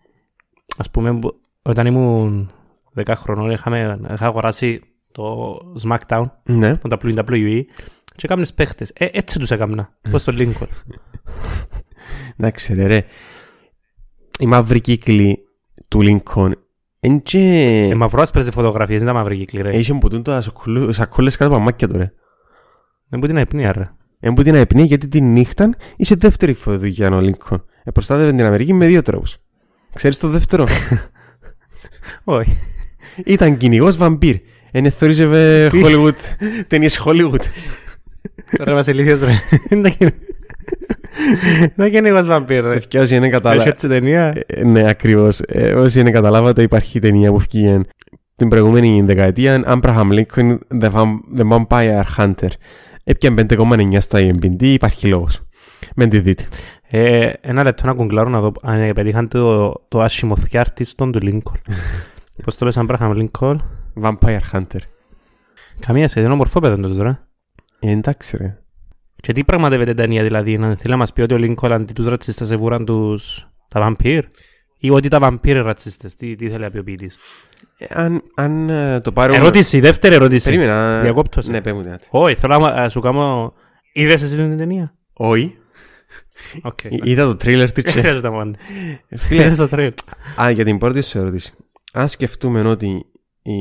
ας 0.79 0.91
πούμε, 0.91 1.19
όταν 1.63 1.87
ήμουν 1.87 2.51
10 3.05 3.13
χρονών 3.17 3.51
είχαμε, 3.51 4.01
είχα 4.15 4.27
αγοράσει 4.27 4.81
το 5.13 5.57
SmackDown, 5.83 6.25
Ναι. 6.43 6.77
το 6.77 6.97
WWE 7.03 7.63
και 8.17 8.25
έκανες 8.27 8.55
παίχτες. 8.55 8.91
Ε, 8.95 9.09
έτσι 9.13 9.39
τους 9.39 9.51
έκανα, 9.51 9.99
πώς 10.11 10.25
το 10.25 10.33
Λίνκολ. 10.33 10.69
Εντάξει 12.37 12.75
ρε, 12.75 12.87
ρε. 12.87 13.05
Η 14.39 14.47
μαύρη 14.47 14.81
κύκλη 14.81 15.39
του 15.89 16.01
Lincoln 16.03 16.51
είναι 17.01 17.19
και... 17.19 17.39
Ε, 17.91 17.95
μαυρό 17.95 18.23
άσπρες 18.23 18.49
φωτογραφίες, 18.53 18.99
δεν 18.99 19.07
τα 19.07 19.13
μαύρη 19.15 19.37
κύκλη 19.37 19.63
ρε. 19.63 19.69
Έχει 19.71 19.99
που 19.99 20.09
τα 20.23 20.41
σακούλες- 20.41 20.97
σακούλες 20.97 21.37
κάτω 21.37 21.55
από 21.55 21.63
μάκια 21.63 21.89
του 21.89 21.97
ρε. 21.97 22.13
Δεν 23.09 23.21
μπορεί 23.21 23.33
να 23.33 23.41
υπνία 23.41 23.73
ρε. 23.73 23.91
Εν 24.21 24.35
που 24.35 24.43
την 24.43 24.55
αϊπνεί 24.55 24.83
γιατί 24.83 25.09
τη 25.09 25.21
νύχτα 25.21 25.71
είσαι 25.97 26.15
δεύτερη 26.15 26.53
φωτογραφία 26.53 27.13
ο 27.13 27.19
Lincoln. 27.21 27.57
Ε, 27.85 27.91
προστάτευε 27.91 28.31
την 28.31 28.45
Αμερική 28.45 28.73
με 28.73 28.87
δύο 28.87 29.03
τρόπους. 29.03 29.37
Ξέρεις 29.95 30.19
το 30.19 30.29
δεύτερο; 30.29 30.65
Όχι. 32.25 32.57
Ήταν 33.25 33.57
κυνηγός 33.57 33.97
βαμπύρ. 33.97 34.37
Εν 34.71 34.91
θεωρίζευε 34.91 35.71
Hollywood. 35.73 36.15
Ταινίες 36.69 37.03
Hollywood. 37.05 37.41
Ρε 38.61 38.73
Βασιλίθιος 38.75 39.21
ρε. 39.21 39.33
Δεν 41.17 41.39
τα 41.41 41.51
γίνει. 41.51 41.73
Δεν 41.77 41.89
γίνει 41.89 42.09
εγώ 42.09 42.23
βαμπύρ 42.25 42.65
ρε. 42.65 42.73
Παιδιά, 42.73 43.01
όσοι 43.01 43.15
είναι 43.15 43.25
Έχει 43.25 43.33
κατάλαβα. 43.35 43.69
έτσι 43.69 43.89
ταινία; 43.89 44.33
Ε, 44.47 44.65
Ναι, 44.65 44.89
ακριβώς. 44.89 45.41
Ε, 45.41 45.73
Όσοι 45.75 46.01
είναι 46.01 46.11
καταλάβατε, 46.11 46.63
υπάρχει 46.63 46.99
ταινία 46.99 47.31
που 47.33 47.39
βγήκε 47.39 47.81
την 48.37 48.49
προηγούμενη 48.49 49.03
δεκαετία. 49.03 49.63
Abraham 49.67 50.09
Lincoln, 50.13 50.59
The 50.81 50.91
Vam- 50.93 51.39
The 51.39 51.49
Vampire 51.51 52.03
Hunter. 52.17 52.49
Έπιαν 53.05 53.35
5,9 53.35 54.01
στα 54.01 54.19
IMDb, 54.21 54.63
υπάρχει 54.63 55.07
λόγος. 55.09 55.41
Μεν 55.97 56.09
τη 56.09 56.19
δείτε. 56.21 56.45
Ε, 56.91 57.33
ένα 57.41 57.63
λεπτό 57.63 57.87
να 57.87 57.95
κουγκλάρω 57.95 58.29
να 58.29 58.41
δω 58.41 58.53
αν 58.63 58.93
πετύχαν 58.93 59.29
το, 59.29 59.73
το 59.89 60.01
άσχημο 60.01 60.37
θιάρτιστον 60.37 61.13
του 61.13 61.21
Λίνκολ. 61.21 61.57
Πώς 62.45 62.57
το 62.57 62.65
λες 62.65 62.77
Αμπράχαμ 62.77 63.13
Λίνκολ. 63.13 63.59
Vampire 64.03 64.39
Hunter. 64.53 64.81
Καμία 65.87 66.09
σε 66.09 66.21
είναι 66.21 66.33
ομορφό 66.33 66.61
παιδόν 66.61 66.83
το 66.83 66.95
τώρα. 66.95 67.29
Ε, 67.81 67.91
εντάξει 67.91 68.37
ρε. 68.37 68.59
Και 69.21 69.33
τι 69.33 69.45
πραγματεύεται 69.45 69.91
η 69.91 69.95
ταινία 69.95 70.23
δηλαδή, 70.23 70.59
να 70.59 70.67
θέλει 70.67 70.91
να 70.91 70.97
μας 70.97 71.13
πει 71.13 71.21
ότι 71.21 71.35
ο 71.35 71.37
Λίνκολ 71.37 71.73
αντί 71.73 71.93
τους 71.93 72.07
ρατσίστες 72.07 72.51
εβούραν 72.51 72.85
τους 72.85 73.49
τα 73.69 73.81
βαμπύρ. 73.81 74.25
Ή 74.81 74.91
ότι 74.91 75.09
τα 75.09 75.19
βαμπύρ 75.19 75.51
είναι 75.51 75.61
ρατσίστες. 75.61 76.15
Τι, 76.17 76.35
τι 76.35 76.49
θέλει 76.51 76.63
να 76.63 76.71
πει 76.71 76.79
ο 76.79 76.83
ποιητής; 76.85 77.19
Ε, 77.79 77.87
Αν, 77.89 78.23
αν 78.35 78.69
ε, 78.69 79.01
το 79.01 79.13
πάρουμε... 79.13 79.37
Ερώτηση, 79.39 79.81
δεύτερη 79.81 80.15
ερώτηση. 80.15 80.45
Περίμενα. 80.45 81.01
Διακόπτω 81.01 81.43
σε. 81.43 81.51
Ναι, 81.51 81.61
πε 81.61 81.70
μου 81.70 81.85
κάτι. 81.85 82.07
Όχι, 82.11 82.35
θέλω 82.35 82.59
να 82.59 82.75
να 82.75 82.89
σου 82.89 83.01
κάνω... 83.01 83.53
Είδες 83.93 84.23
εσύ 84.23 84.35
την 84.37 84.57
ταινία; 84.59 84.95
Όχι. 85.13 85.57
Οκ. 86.63 86.85
Εί- 86.85 87.01
Είδα 87.05 87.25
το 87.25 87.37
τρέιλερ 87.37 87.73
του 87.73 87.81
Δεν 87.83 87.93
και... 87.93 87.99
χρειάζεται 88.01 88.31
μόνο. 88.31 88.53
Φίλε, 89.17 89.43
Είδες 89.45 89.57
το 89.57 89.69
τρέιλ. 89.69 89.93
α, 90.43 90.51
για 90.51 90.65
την 90.65 90.79
πρώτη 90.79 91.03
σου 91.03 91.19
ερώτηση. 91.19 91.53
Αν 91.93 92.09
σκεφτούμε 92.09 92.61
ότι 92.63 93.05
οι, 93.43 93.53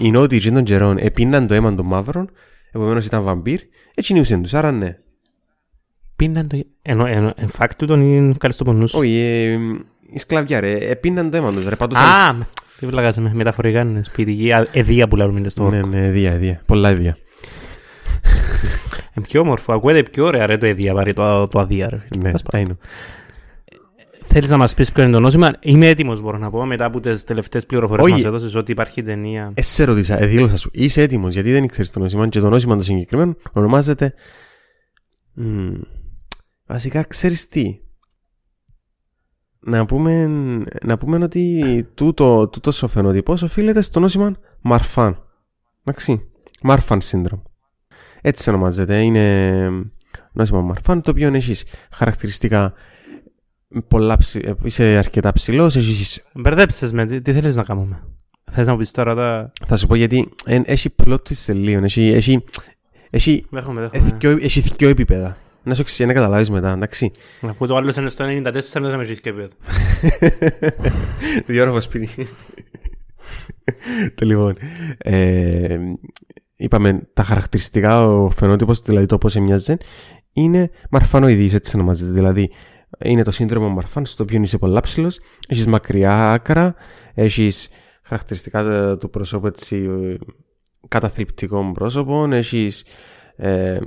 οι 0.00 0.10
νότιοι 0.10 0.38
και 0.38 0.50
τον 0.50 0.64
καιρόν 0.64 0.96
επίναν 0.98 1.46
το 1.46 1.54
αίμα 1.54 1.74
των 1.74 1.86
μαύρων, 1.86 2.30
επομένως 2.74 3.06
ήταν 3.06 3.22
βαμπύρ, 3.22 3.60
έτσι 3.94 4.12
είναι 4.12 4.18
η 4.18 4.22
ουσία 4.22 4.40
τους, 4.40 4.54
άρα 4.54 4.72
ναι. 4.72 4.96
Πίναν 6.16 6.48
το... 6.48 6.60
Ενώ, 6.82 7.06
ενώ, 7.06 7.32
εν 7.36 7.48
fact 7.58 7.68
του 7.78 7.86
τον 7.86 8.00
είναι 8.00 8.32
βγάλεις 8.38 8.56
το 8.56 8.64
πονούς. 8.64 8.94
Όχι, 8.94 9.16
ε, 9.16 9.58
η 10.12 10.18
σκλαβιά 10.18 10.60
ρε, 10.60 10.76
επίναν 10.76 11.30
το 11.30 11.36
αίμα 11.36 11.52
τους 11.52 11.68
ρε, 11.68 11.76
πάντως... 11.76 11.98
Α, 11.98 12.34
τι 12.78 12.86
βλάγας 12.86 13.18
με 13.18 13.30
μεταφορικά 13.34 13.80
είναι 13.80 14.02
σπιτική 14.02 14.52
α, 14.52 14.66
εδία 14.72 15.08
που 15.08 15.16
λέμε 15.16 15.48
στο 15.48 15.70
Ναι, 15.70 15.80
ναι, 15.80 16.06
εδία, 16.06 16.32
εδία. 16.32 16.60
Πολλά 16.66 16.88
εδία. 16.88 17.16
Είναι 19.16 19.26
πιο 19.26 19.40
όμορφο, 19.40 19.72
ακούγεται 19.72 20.02
πιο 20.10 20.24
ωραία 20.24 20.46
ρε 20.46 20.58
το 20.58 20.66
εδία 20.66 20.94
παρή 20.94 21.14
το, 21.14 21.46
το 21.46 21.58
αδία 21.58 21.88
ρε. 21.88 21.98
φίλε. 21.98 22.22
Ναι, 22.22 22.30
Ας 22.34 22.42
πάμε. 22.42 22.76
I 24.34 24.36
know. 24.36 24.40
Θέλεις 24.40 24.50
να 24.50 24.56
μας 24.56 24.74
πεις 24.74 24.92
ποιο 24.92 25.02
είναι 25.02 25.12
το 25.12 25.20
νόσημα; 25.20 25.56
Είμαι 25.60 25.86
έτοιμος 25.86 26.20
μπορώ 26.20 26.38
να 26.38 26.50
πω 26.50 26.64
μετά 26.64 26.84
από 26.84 27.00
τις 27.00 27.24
τελευταίες 27.24 27.66
πληροφορίες 27.66 28.06
Όχι. 28.06 28.14
μας 28.14 28.24
έδωσες 28.24 28.54
ότι 28.54 28.72
υπάρχει 28.72 29.02
ταινία. 29.02 29.52
Ε, 29.54 29.62
σε 29.62 29.84
ρώτησα, 29.84 30.20
ε, 30.20 30.26
δήλωσα 30.26 30.56
σου. 30.56 30.70
Είσαι 30.72 31.02
έτοιμος 31.02 31.32
γιατί 31.32 31.52
δεν 31.52 31.66
ξέρεις 31.66 31.90
το 31.90 31.98
νόσημα 31.98 32.28
και 32.28 32.40
το 32.40 32.48
νόσημα 32.48 32.76
το 32.76 32.82
συγκεκριμένο 32.82 33.34
ονομάζεται. 33.52 34.14
Μμ, 35.34 35.72
βασικά 36.66 37.02
ξέρεις 37.02 37.48
τι. 37.48 37.78
Να 39.60 39.86
πούμε, 39.86 40.26
να 40.84 40.98
πούμε 40.98 41.18
ότι 41.22 41.86
τούτο, 41.94 42.48
τούτος 42.48 42.82
ο 42.82 42.88
φαινοτυπός 42.88 43.42
οφείλεται 43.42 43.82
στο 43.82 44.00
νόσημα 44.00 44.36
Marfan. 44.68 45.14
Εντάξει. 45.84 46.28
Marfan 46.62 46.98
syndrome. 47.10 47.42
Έτσι 48.20 48.50
ονομάζεται. 48.50 49.00
Είναι 49.00 49.68
νόσημα 50.32 50.74
Marfan 50.74 51.00
το 51.02 51.10
οποίο 51.10 51.34
έχεις 51.34 51.64
χαρακτηριστικά 51.90 52.74
πολλά 53.88 54.16
ψη... 54.16 54.40
ε, 54.44 54.52
είσαι 54.64 54.84
αρκετά 54.84 55.32
ψηλός, 55.32 55.76
έχεις 55.76 56.22
Μπερδέψες 56.34 56.92
με, 56.92 57.06
τι, 57.06 57.20
τι 57.20 57.32
θέλεις 57.32 57.56
να 57.56 57.62
κάνουμε; 57.62 58.02
Θες 58.50 58.66
να 58.66 58.72
μου 58.72 58.78
πεις 58.78 58.90
τώρα 58.90 59.14
τα... 59.14 59.52
Θα 59.66 59.76
σου 59.76 59.86
πω 59.86 59.94
γιατί 59.94 60.28
εν, 60.44 60.62
έχει 60.66 60.94
plot 61.04 61.14
twist 61.14 61.32
σε 61.34 61.52
λίγο. 61.52 61.84
Έχει, 61.84 62.02
έχει, 62.06 62.44
έχει, 63.10 63.46
Δέχομαι, 63.50 63.80
έχει, 63.80 63.90
δέχομαι. 63.98 64.16
δυο- 64.18 64.38
έχει 64.44 64.60
δυο 64.60 64.88
επίπεδα. 64.88 65.36
Να 65.62 65.74
σου 65.74 65.80
εξηγήσω 65.80 66.06
να 66.14 66.20
καταλάβεις 66.20 66.50
μετά, 66.50 66.72
εντάξει. 66.72 67.10
Αφού 67.40 67.66
το 67.66 67.76
άλλος 67.76 67.96
είναι 67.96 68.08
στο 68.08 68.24
94, 68.24 68.52
δεν 68.52 68.62
θα 68.90 68.96
με 68.96 69.04
ζήσει 69.04 69.20
και 69.20 69.32
πέρα. 69.32 69.48
Δύο 71.46 71.60
ώρα 71.62 71.70
από 71.70 71.80
σπίτι. 71.80 72.28
το 74.14 74.26
λοιπόν. 74.26 74.56
Ε, 74.98 75.78
είπαμε 76.56 77.08
τα 77.14 77.22
χαρακτηριστικά, 77.24 78.06
ο 78.06 78.30
φαινότυπος, 78.30 78.80
δηλαδή 78.80 79.06
το 79.06 79.18
πώς 79.18 79.34
μοιάζει, 79.34 79.74
είναι 80.32 80.70
μαρφανοειδής, 80.90 81.54
έτσι 81.54 81.76
ονομάζεται. 81.76 82.12
Δηλαδή, 82.12 82.50
είναι 82.98 83.22
το 83.22 83.30
σύνδρομο 83.30 83.68
μαρφάν, 83.68 84.06
στο 84.06 84.22
οποίο 84.22 84.42
είσαι 84.42 84.58
πολλά 84.58 84.80
ψηλός, 84.80 85.18
έχεις 85.48 85.66
μακριά 85.66 86.32
άκρα, 86.32 86.74
έχεις 87.14 87.68
χαρακτηριστικά 88.02 88.60
ε, 88.60 88.96
του 88.96 89.10
προσώπου 89.10 89.46
έτσι, 89.46 89.76
ε, 89.76 90.16
καταθλιπτικών 90.88 91.72
πρόσωπων, 91.72 92.32
έχεις, 92.32 92.84
ε, 93.36 93.78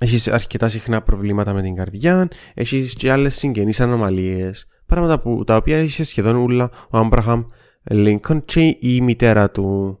έχεις 0.00 0.28
αρκετά 0.28 0.68
συχνά 0.68 1.02
προβλήματα 1.02 1.52
με 1.52 1.62
την 1.62 1.74
καρδιά, 1.74 2.28
έχεις 2.54 2.94
και 2.94 3.12
άλλες 3.12 3.34
συγγενείς 3.34 3.80
ανομαλίες, 3.80 4.66
πράγματα 4.86 5.20
που, 5.20 5.44
τα 5.44 5.56
οποία 5.56 5.78
είχε 5.78 6.02
σχεδόν 6.02 6.36
ούλα 6.36 6.70
ο 6.90 6.98
Άμπραχαμ 6.98 7.42
Λίνκον 7.90 8.44
και 8.44 8.76
η 8.80 9.00
μητέρα 9.00 9.50
του. 9.50 9.98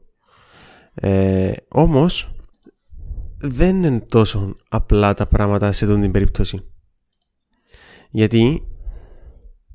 Ε, 0.94 1.52
όμως, 1.68 2.34
δεν 3.38 3.82
είναι 3.82 4.00
τόσο 4.00 4.56
απλά 4.68 5.14
τα 5.14 5.26
πράγματα 5.26 5.72
σε 5.72 5.84
αυτή 5.84 6.00
την 6.00 6.10
περίπτωση. 6.10 6.73
Γιατί, 8.16 8.66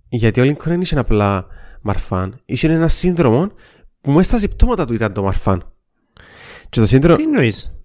γιατί 0.09 0.41
ο 0.41 0.43
Λίνκον 0.43 0.71
δεν 0.71 0.81
είχε 0.81 0.99
απλά 0.99 1.45
μαρφάν, 1.81 2.39
είχε 2.45 2.71
ένα 2.71 2.87
σύνδρομο 2.87 3.51
που 4.01 4.11
μέσα 4.11 4.29
στα 4.29 4.37
συμπτώματα 4.37 4.85
του 4.85 4.93
ήταν 4.93 5.13
το 5.13 5.23
μαρφάν. 5.23 5.73
Και 6.69 6.79
το 6.79 6.85
σύνδρομο, 6.85 7.17
Τι 7.17 7.23
εννοείς; 7.23 7.81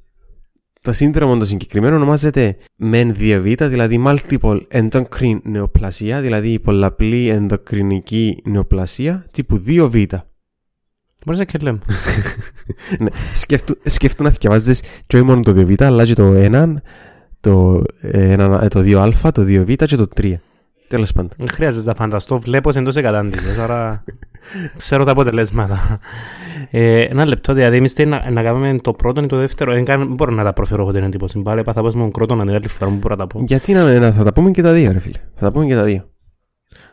το 0.80 0.92
σύνδρομο 0.92 1.38
το 1.38 1.44
συγκεκριμένο 1.44 1.96
ονομάζεται 1.96 2.56
MEN2V, 2.82 3.54
δηλαδή 3.58 4.04
Multiple 4.06 4.60
Endocrine 4.72 5.38
Neoplasia, 5.54 6.18
δηλαδή 6.20 6.58
πολλαπλή 6.58 7.28
ενδοκρινική 7.28 8.42
νεοπλασία 8.44 9.26
τύπου 9.30 9.62
2V. 9.66 10.06
Μπορείς 11.24 11.38
να 11.38 11.44
και 11.44 11.58
λέμε. 11.58 11.78
ναι. 13.00 13.10
Σκεφτού, 13.34 13.78
σκεφτού 13.84 14.22
να 14.22 14.30
θυκευάζεις 14.30 14.82
και 15.06 15.16
όχι 15.16 15.24
μόνο 15.24 15.42
το 15.42 15.50
2Β, 15.56 15.82
αλλά 15.82 16.04
και 16.04 16.14
το 16.14 16.32
1, 16.36 16.74
το, 17.44 17.82
ε, 18.00 18.32
ένα- 18.32 18.62
ε, 18.64 18.68
το 18.68 18.80
2α, 18.80 19.30
το 19.32 19.42
2Β 19.42 19.72
και 19.84 19.96
το 19.96 20.08
3. 20.20 20.34
Τέλος 20.88 21.12
πάντων. 21.12 21.30
Δεν 21.36 21.48
χρειάζεται 21.48 21.86
να 21.86 21.94
φανταστώ, 21.94 22.38
βλέπω 22.38 22.72
σε 22.72 22.78
εντός 22.78 22.96
εκατάντησες, 22.96 23.58
άρα 23.58 24.04
ξέρω 24.76 25.04
τα 25.04 25.10
αποτελέσματα. 25.10 26.00
Ε, 26.70 27.00
ένα 27.00 27.26
λεπτό, 27.26 27.54
δηλαδή 27.54 27.76
εμείς 27.76 27.92
θέλει 27.92 28.08
να, 28.10 28.30
να 28.30 28.42
κάνουμε 28.42 28.76
το 28.82 28.92
πρώτο 28.92 29.20
ή 29.22 29.26
το 29.26 29.36
δεύτερο, 29.36 29.72
δεν 29.72 29.84
καν- 29.84 30.14
μπορώ 30.14 30.32
να 30.34 30.44
τα 30.44 30.52
προφέρω 30.52 30.82
εγώ 30.82 30.92
την 30.92 31.02
εντύπωση. 31.02 31.40
Πάλι 31.40 31.62
θα 31.72 31.80
πως 31.82 31.92
στον 31.92 32.10
κρότο 32.10 32.34
να 32.34 32.44
την 32.44 32.54
άλλη 32.54 32.68
φορά 32.68 32.90
μου 32.90 32.96
μπορώ 32.96 33.14
να 33.14 33.20
τα 33.20 33.26
πω. 33.26 33.44
Γιατί 33.46 33.72
να, 33.72 33.98
να, 33.98 34.12
θα 34.12 34.24
τα 34.24 34.32
πούμε 34.32 34.50
και 34.50 34.62
τα 34.62 34.72
δύο, 34.72 34.92
ρε 34.92 34.98
φίλε. 34.98 35.18
Θα 35.34 35.40
τα 35.44 35.52
πούμε 35.52 35.66
και 35.66 35.74
τα 35.74 35.82
δύο. 35.82 36.10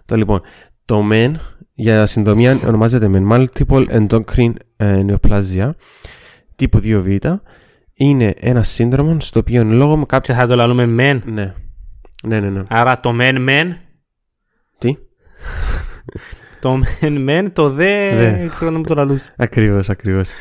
Το 0.06 0.16
λοιπόν, 0.16 0.42
το 0.86 1.04
MEN 1.12 1.32
για 1.74 2.06
συντομία 2.06 2.60
ονομάζεται 2.68 3.10
MEN 3.14 3.32
Multiple 3.32 3.86
Endocrine 3.90 4.54
ε, 4.78 5.04
Neoplasia 5.08 5.70
τύπου 6.56 6.80
2Β. 6.84 7.18
Είναι 8.04 8.34
ένα 8.38 8.64
σύνδρομο 8.64 9.20
στο 9.20 9.40
οποίο 9.40 9.64
λόγω 9.64 9.98
με 9.98 10.06
κάποιο. 10.06 10.34
Και 10.34 10.40
θα 10.40 10.48
το 10.48 10.56
λαλούμε 10.56 10.86
μεν. 10.86 11.22
Ναι. 11.26 11.54
Ναι, 12.24 12.40
ναι, 12.40 12.50
ναι. 12.50 12.64
Άρα 12.68 13.00
το 13.00 13.12
μεν 13.12 13.42
μεν, 13.42 13.78
Τι; 14.78 14.98
το 16.62 16.76
μεν 17.02 17.22
μεν, 17.22 17.54
το 17.54 17.70
δε, 17.70 18.16
Δε. 18.16 18.32
δεν 18.32 18.50
ξέρω 18.50 18.72
να 18.72 18.78
μου 18.78 18.84
το 18.84 18.94
λαλούς. 18.94 19.30
Ακριβώς, 19.38 19.90
ακριβώς. 19.90 20.32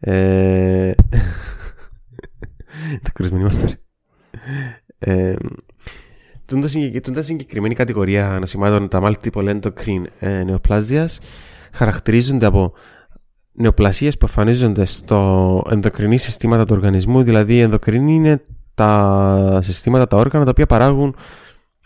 Ε... 0.00 0.92
Τα 3.02 3.10
κρουσμένοι 3.12 3.42
είμαστε. 3.42 3.78
Ε, 4.98 5.34
τούτα 6.46 6.68
συγκεκ- 6.68 7.04
τούτα 7.04 7.22
συγκεκριμένη 7.22 7.74
κατηγορία 7.74 8.36
νοσημάτων, 8.40 8.88
τα 8.88 9.00
multiple 9.02 9.58
endocrine 9.60 10.04
ε, 10.18 10.42
νεοπλάσδιας, 10.42 11.20
χαρακτηρίζονται 11.72 12.46
από 12.46 12.72
νεοπλασίες 13.52 14.18
που 14.18 14.26
εμφανίζονται 14.28 14.84
στο 14.84 15.62
ενδοκρινή 15.70 16.16
συστήματα 16.16 16.64
του 16.64 16.74
οργανισμού, 16.76 17.22
δηλαδή 17.22 17.54
η 17.54 17.60
ενδοκρινή 17.60 18.14
είναι 18.14 18.42
τα 18.74 19.58
συστήματα, 19.62 20.06
τα 20.06 20.16
όργανα 20.16 20.44
τα 20.44 20.50
οποία 20.50 20.66
παράγουν 20.66 21.16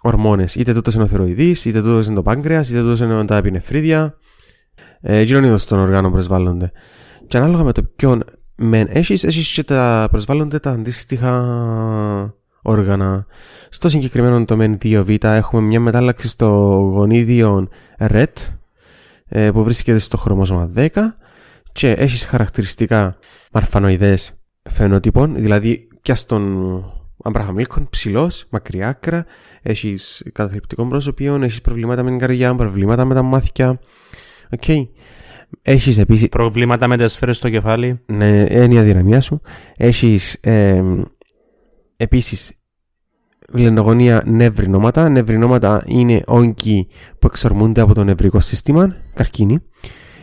ορμόνες. 0.00 0.54
Είτε 0.54 0.72
τούτος 0.72 0.94
είναι 0.94 1.02
ο 1.02 1.06
θηροειδής, 1.06 1.64
είτε 1.64 1.80
τούτος 1.80 2.06
είναι 2.06 2.14
το 2.14 2.22
πάγκρεας, 2.22 2.70
είτε 2.70 2.80
τούτος 2.80 3.00
είναι 3.00 3.24
τα 3.24 3.36
επινεφρίδια. 3.36 4.18
Ε, 5.00 5.18
εκείνον 5.18 5.44
είδος 5.44 5.64
των 5.64 5.78
οργάνων 5.78 6.12
προσβάλλονται. 6.12 6.72
Και 7.26 7.36
ανάλογα 7.36 7.62
με 7.62 7.72
το 7.72 7.82
ποιον 7.82 8.24
μεν 8.56 8.86
έχεις, 8.90 9.24
έχεις 9.24 9.52
και 9.52 9.62
τα 9.62 10.08
προσβάλλονται 10.10 10.58
τα 10.58 10.70
αντίστοιχα 10.70 12.34
όργανα. 12.62 13.26
Στο 13.68 13.88
συγκεκριμένο 13.88 14.44
το 14.44 14.56
μεν 14.56 14.78
2β 14.82 15.22
έχουμε 15.22 15.62
μια 15.62 15.80
μετάλλαξη 15.80 16.28
στο 16.28 16.46
γονίδιο 16.94 17.68
RET 17.98 18.24
ε, 19.28 19.50
που 19.50 19.64
βρίσκεται 19.64 19.98
στο 19.98 20.16
χρωμόσωμα 20.16 20.70
10 20.76 20.88
και 21.74 21.90
έχεις 21.90 22.24
χαρακτηριστικά 22.24 23.16
μαρφανοειδές 23.52 24.32
φαινότυπον, 24.70 25.34
δηλαδή 25.34 25.88
πια 26.02 26.14
στον 26.14 26.84
Abraham 27.22 27.52
Lincoln, 27.52 27.86
ψηλός, 27.90 28.46
μακριά 28.50 28.88
άκρα, 28.88 29.24
έχεις 29.62 30.22
καταθλιπτικό 30.32 30.86
προσωπείο, 30.86 31.34
έχεις 31.34 31.60
προβλήματα 31.60 32.02
με 32.02 32.10
την 32.10 32.18
καρδιά, 32.18 32.54
προβλήματα 32.54 33.04
με 33.04 33.14
τα 33.14 33.22
μάτια. 33.22 33.78
Οκ. 34.52 34.88
Έχεις 35.62 35.98
επίση 35.98 36.28
Προβλήματα 36.28 36.88
με 36.88 36.96
τις 36.96 37.12
σφαίρες 37.12 37.36
στο 37.36 37.50
κεφάλι. 37.50 38.00
ναι, 38.06 38.46
είναι 38.50 38.74
η 38.74 38.78
αδυναμία 38.78 39.20
σου. 39.20 39.40
Έχεις 39.76 40.34
ε, 40.40 40.82
επίσης 41.96 42.52
βλεννογόνια 43.52 44.22
νευρινώματα. 44.26 45.08
Νευρινώματα 45.08 45.82
είναι 45.86 46.22
όγκοι 46.26 46.88
που 47.18 47.26
εξορμώνται 47.26 47.80
από 47.80 47.94
το 47.94 48.04
νευρικό 48.04 48.40
σύστημα, 48.40 48.96
καρκίνοι. 49.14 49.58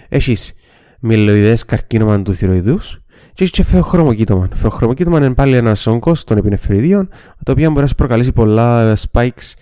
Έχεις 0.10 0.54
μυελοειδέ 1.02 1.58
καρκίνωμα 1.68 2.22
του 2.22 2.34
θηροειδούς. 2.34 3.02
Και 3.34 3.44
έχει 3.44 3.54
και 3.54 3.64
φεοχρωμοκύτωμα. 3.64 4.50
Φεοχρωμοκύτωμα 4.54 5.18
είναι 5.18 5.34
πάλι 5.34 5.56
ένα 5.56 5.76
όγκος 5.86 6.24
των 6.24 6.38
επινεφριδίων, 6.38 7.10
το 7.44 7.52
οποίο 7.52 7.70
μπορεί 7.70 7.82
να 7.82 7.88
σου 7.88 7.96
προκαλέσει 7.96 8.32
πολλά 8.32 8.96
spikes 9.12 9.54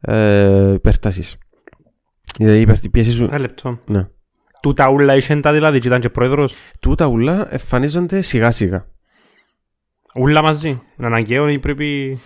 ε, 0.00 0.72
υπέρταση. 0.72 1.38
Δηλαδή 2.38 2.58
η 2.58 2.60
υπερτυπίαση 2.60 3.10
σου. 3.10 3.24
Ένα 3.24 3.40
λεπτό. 3.40 3.78
Ναι. 3.86 4.08
Τούτα 4.60 4.88
ούλα 4.88 5.16
είχαν 5.16 5.40
τα 5.40 5.52
δηλαδή 5.52 5.78
και 5.78 5.86
ήταν 5.86 6.00
και 6.00 6.08
πρόεδρος; 6.08 6.54
Τούτα 6.80 7.06
ούλα 7.06 7.48
εμφανίζονται 7.50 8.22
σιγά 8.22 8.50
σιγά. 8.50 8.86
Ούλα 10.14 10.42
μαζί. 10.42 10.68
Είναι 10.68 11.06
αναγκαίο 11.06 11.48
ή 11.48 11.58
πρέπει... 11.58 12.20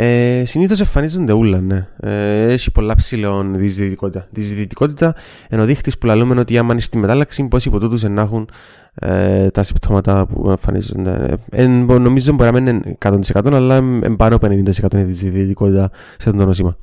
Ε, 0.00 0.42
Συνήθως 0.44 0.80
εμφανίζονται 0.80 1.32
ούλα, 1.32 1.60
ναι. 1.60 1.86
Ε, 2.00 2.52
έχει 2.52 2.70
πολλά 2.70 2.94
ψηλών 2.94 3.56
δυσδυτικότητα. 3.58 4.26
Δυσδυτικότητα 4.30 5.14
είναι 5.50 5.62
ο 5.62 5.64
δείκτη 5.64 5.92
που 6.00 6.06
λαλούμε 6.06 6.40
ότι 6.40 6.58
άμα 6.58 6.72
είναι 6.72 6.80
στη 6.82 6.96
μετάλλαξη, 6.98 7.48
πώ 7.48 7.56
υπό 7.64 7.78
τούτους 7.78 8.02
να 8.02 8.22
έχουν 8.22 8.48
ε, 8.94 9.50
τα 9.50 9.62
συμπτώματα 9.62 10.26
που 10.26 10.50
εμφανίζονται. 10.50 11.38
Ε, 11.50 11.62
εν, 11.62 11.84
μπο- 11.84 11.98
νομίζω 11.98 12.32
μπορεί 12.32 12.50
να 12.52 12.60
μην 12.60 12.66
είναι 12.66 12.96
100% 13.04 13.52
αλλά 13.52 13.74
εν 14.02 14.16
πάνω 14.16 14.34
από 14.36 14.46
50% 14.46 14.50
είναι 14.92 15.04
δυσδυτικότητα 15.04 15.90
σε 16.16 16.28
αυτό 16.28 16.40
το 16.40 16.46
νόσημα. 16.46 16.76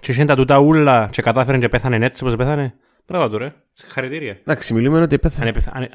Και 0.00 0.12
είχαν 0.12 0.26
τα 0.26 0.34
τούτα 0.36 0.58
ούλα 0.58 1.08
και 1.12 1.22
κατάφεραν 1.22 1.60
και 1.60 1.68
πέθανε 1.68 2.06
έτσι 2.06 2.24
όπως 2.24 2.36
πέθανε. 2.36 2.74
Μπράβο 3.06 3.28
του 3.28 3.38
ρε. 3.38 3.52
Συγχαρητήρια. 3.72 4.30
Εντάξει, 4.40 4.74
μιλούμε 4.74 5.00
ότι 5.00 5.14
Αν, 5.14 5.20
έπεθα. 5.22 5.46
επεθ... 5.46 5.68
αν... 5.72 5.88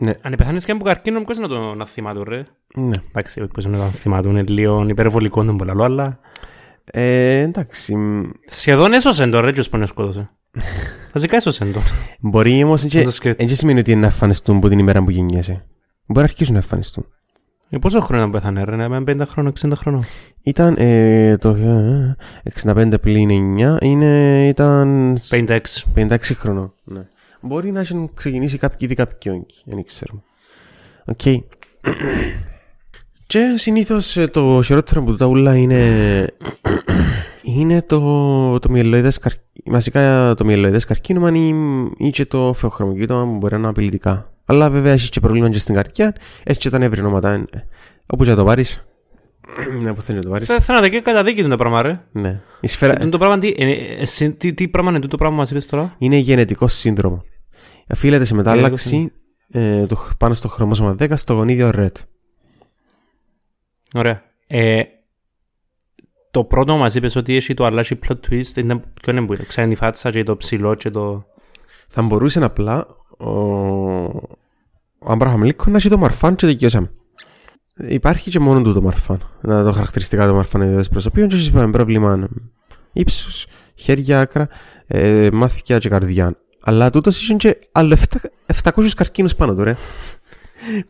Ναι. 0.00 0.12
αν 0.20 0.34
πεθάνεις 0.36 0.64
και 0.64 0.72
από 0.72 0.84
καρκίνο, 0.84 1.24
ποιος 1.24 1.38
είναι 1.38 1.46
το 1.46 1.74
να 1.74 1.86
θυμάτου 1.86 2.24
ρε. 2.24 2.46
Ναι. 2.74 2.96
Εντάξει, 3.08 3.46
ποιος 3.46 3.64
είναι 3.64 3.76
το 3.76 3.82
να 3.82 3.90
θυμάτου. 3.90 4.28
Είναι 4.28 4.44
λίγο 4.48 4.86
υπερβολικό 4.88 5.44
τον 5.44 5.56
πολλά 5.56 5.84
αλλά... 5.84 6.18
Ε, 6.90 7.38
εντάξει. 7.40 7.94
μ, 7.96 8.28
Σχεδόν 8.46 8.92
έσωσεν 8.92 9.30
το 9.30 9.40
ρε 9.40 9.52
και 9.52 9.62
που 9.70 9.86
σκότωσε. 9.86 10.28
Βασικά 11.12 11.36
έσωσεν 11.36 11.72
το. 11.72 11.80
Μπορεί 12.20 12.64
όμως 12.64 12.86
Δεν 12.86 13.04
το 13.04 13.10
σκέφτηκα. 13.10 13.46
δεν 13.46 13.56
σημαίνει 13.56 13.78
ότι 13.80 13.90
είναι 13.90 14.00
να 14.00 14.06
εμφανιστούν 14.06 14.56
από 14.56 14.68
την 14.68 14.78
ημέρα 14.78 15.02
που 15.02 15.10
γεννιέσαι. 15.10 15.64
Μπορεί 16.06 16.18
να 16.18 16.22
αρχίσουν 16.22 16.54
να 16.54 16.60
εμφανιστούν. 16.60 17.06
Ε, 17.70 17.78
πόσο 17.78 18.00
χρόνο 18.00 18.24
να 18.24 18.30
πέθανε 18.30 18.64
ρε, 18.64 18.76
να 18.76 18.84
είμαι 18.84 19.02
50 19.06 19.22
χρόνο, 19.28 19.52
60 19.60 19.72
χρόνο; 19.74 20.04
Ήταν 20.42 20.74
ε, 20.78 21.36
το 21.36 21.48
ε, 21.48 22.16
65 22.62 22.94
πλήν 23.00 23.56
9 23.58 23.76
είναι, 23.82 24.46
ήταν 24.48 25.18
56. 25.30 25.58
56 25.94 26.18
χρονών. 26.20 26.74
Ναι. 26.84 27.00
Μπορεί 27.40 27.70
να 27.70 27.80
έχουν 27.80 28.10
ξεκινήσει 28.14 28.58
κάποιοι 28.58 28.78
ήδη 28.80 28.94
κάποιοι 28.94 29.32
όγκοι. 29.34 29.62
Δεν 29.64 29.84
ξέρουμε. 29.84 30.22
Οκ. 31.04 31.22
Και 33.26 33.54
συνήθως 33.56 34.16
το 34.30 34.62
χειρότερο 34.62 35.00
από 35.00 35.14
τα 35.14 35.26
ούλα 35.26 35.56
είναι. 35.56 36.26
είναι 37.42 37.82
το, 37.82 38.58
το 38.58 38.70
μυελοειδές 38.70 39.18
καρ... 39.18 39.32
Βασικά 39.64 40.34
το 40.36 40.44
μυελοειδές 40.44 40.84
καρκίνωμα 40.84 41.30
ή, 41.36 41.54
ή 41.96 42.10
και 42.10 42.26
το 42.26 42.52
φεοχρωμοκύτωμα 42.52 43.24
που 43.24 43.36
μπορεί 43.36 43.52
να 43.52 43.58
είναι 43.58 43.68
απειλητικά. 43.68 44.32
Αλλά 44.44 44.70
βέβαια 44.70 44.92
έχεις 44.92 45.08
και 45.08 45.20
πρόβλημα 45.20 45.50
και 45.50 45.58
στην 45.58 45.74
καρδιά, 45.74 46.14
έχεις 46.42 46.58
και 46.58 46.70
τα 46.70 46.78
νευρινόματα. 46.78 47.32
ε, 47.32 47.46
Όπου 48.06 48.24
και 48.24 48.30
να 48.30 48.36
το 48.36 48.44
πάρεις. 48.44 48.84
ναι, 49.82 49.94
που 49.94 50.00
θέλει 50.00 50.18
να 50.18 50.24
το 50.24 50.30
πάρει. 50.30 50.44
Θε- 50.44 50.62
Θέλω 50.62 50.80
να 50.80 50.88
και 50.88 51.00
καταδίκη 51.00 51.42
του 51.42 51.48
το 51.48 51.56
πράγμα 51.56 51.82
ρε. 51.82 52.00
Ναι. 52.12 52.40
Η 52.60 52.66
σφαίρα... 52.66 52.94
Είναι 53.00 53.10
το 53.10 53.18
πράγμα, 53.18 53.38
τι, 53.38 53.54
ε, 53.56 53.70
ε, 53.70 54.00
εσύ- 54.00 54.32
τι, 54.34 54.54
τι 54.54 54.68
πράγμα 54.68 54.90
είναι 54.90 55.00
τούτο 55.00 55.16
πράγμα 55.16 55.36
μας 55.36 55.50
είπες 55.50 55.66
τώρα; 55.66 55.94
είναι 55.98 56.16
γενετικό 56.16 56.68
σύνδρομο. 56.68 57.24
Οφείλεται 57.92 58.24
σε 58.24 58.34
μετάλλαξη 58.34 59.12
ε, 59.50 59.86
το, 59.86 59.98
πάνω 60.18 60.34
στο 60.34 60.48
χρωμόσωμα 60.48 60.96
10 60.98 61.12
στο 61.14 61.34
γονίδιο 61.34 61.70
RET. 61.74 61.92
Ωραία. 63.94 64.22
Ε, 64.46 64.82
το 66.30 66.44
πρώτο 66.44 66.76
μας 66.76 66.94
είπες 66.94 67.16
ότι 67.16 67.36
έχει 67.36 67.54
το 67.54 67.64
αλλάζει 67.64 67.98
plot 68.08 68.16
twist. 68.30 68.56
Είναι, 68.56 68.82
ποιο 69.02 69.12
είναι 69.12 69.26
που 69.26 69.32
είναι. 69.34 69.44
Ξένη 69.44 69.74
φάτσα 69.74 70.10
και 70.10 70.22
το 70.22 70.36
ψηλό 70.36 70.74
και 70.74 70.90
το... 70.90 71.26
Θα 71.88 72.02
μπορούσε 72.02 72.44
απλά 72.44 72.86
ο, 73.18 73.30
ο 74.98 75.06
Άμπραχαμ 75.06 75.42
Λίκον 75.42 75.70
να 75.72 75.78
έχει 75.78 75.88
το 75.88 75.98
μαρφάν 75.98 76.34
και 76.34 76.46
δικαιώσαμε. 76.46 76.90
Υπάρχει 77.78 78.30
και 78.30 78.38
μόνο 78.38 78.62
του 78.62 78.72
το 78.72 78.82
μαρφάν. 78.82 79.20
Να 79.40 79.64
το 79.64 79.72
χαρακτηριστικά 79.72 80.28
του 80.28 80.34
μαρφάν 80.34 80.62
είναι 80.62 80.84
προσωπείων 80.84 81.28
και 81.28 81.36
έχει 81.36 81.48
είπαμε, 81.48 81.70
πρόβλημα 81.70 82.28
ύψους, 82.92 83.46
χέρια, 83.74 84.20
άκρα, 84.20 84.48
ε, 84.86 85.28
μάθηκια 85.32 85.78
και 85.78 85.88
καρδιά. 85.88 86.36
Αλλά 86.60 86.90
τούτος 86.90 87.20
είχε 87.20 87.34
και 87.34 87.58
άλλο 87.72 87.96
700 88.46 88.94
καρκίνους 88.96 89.34
πάνω 89.34 89.54
του 89.54 89.64
ρε. 89.64 89.76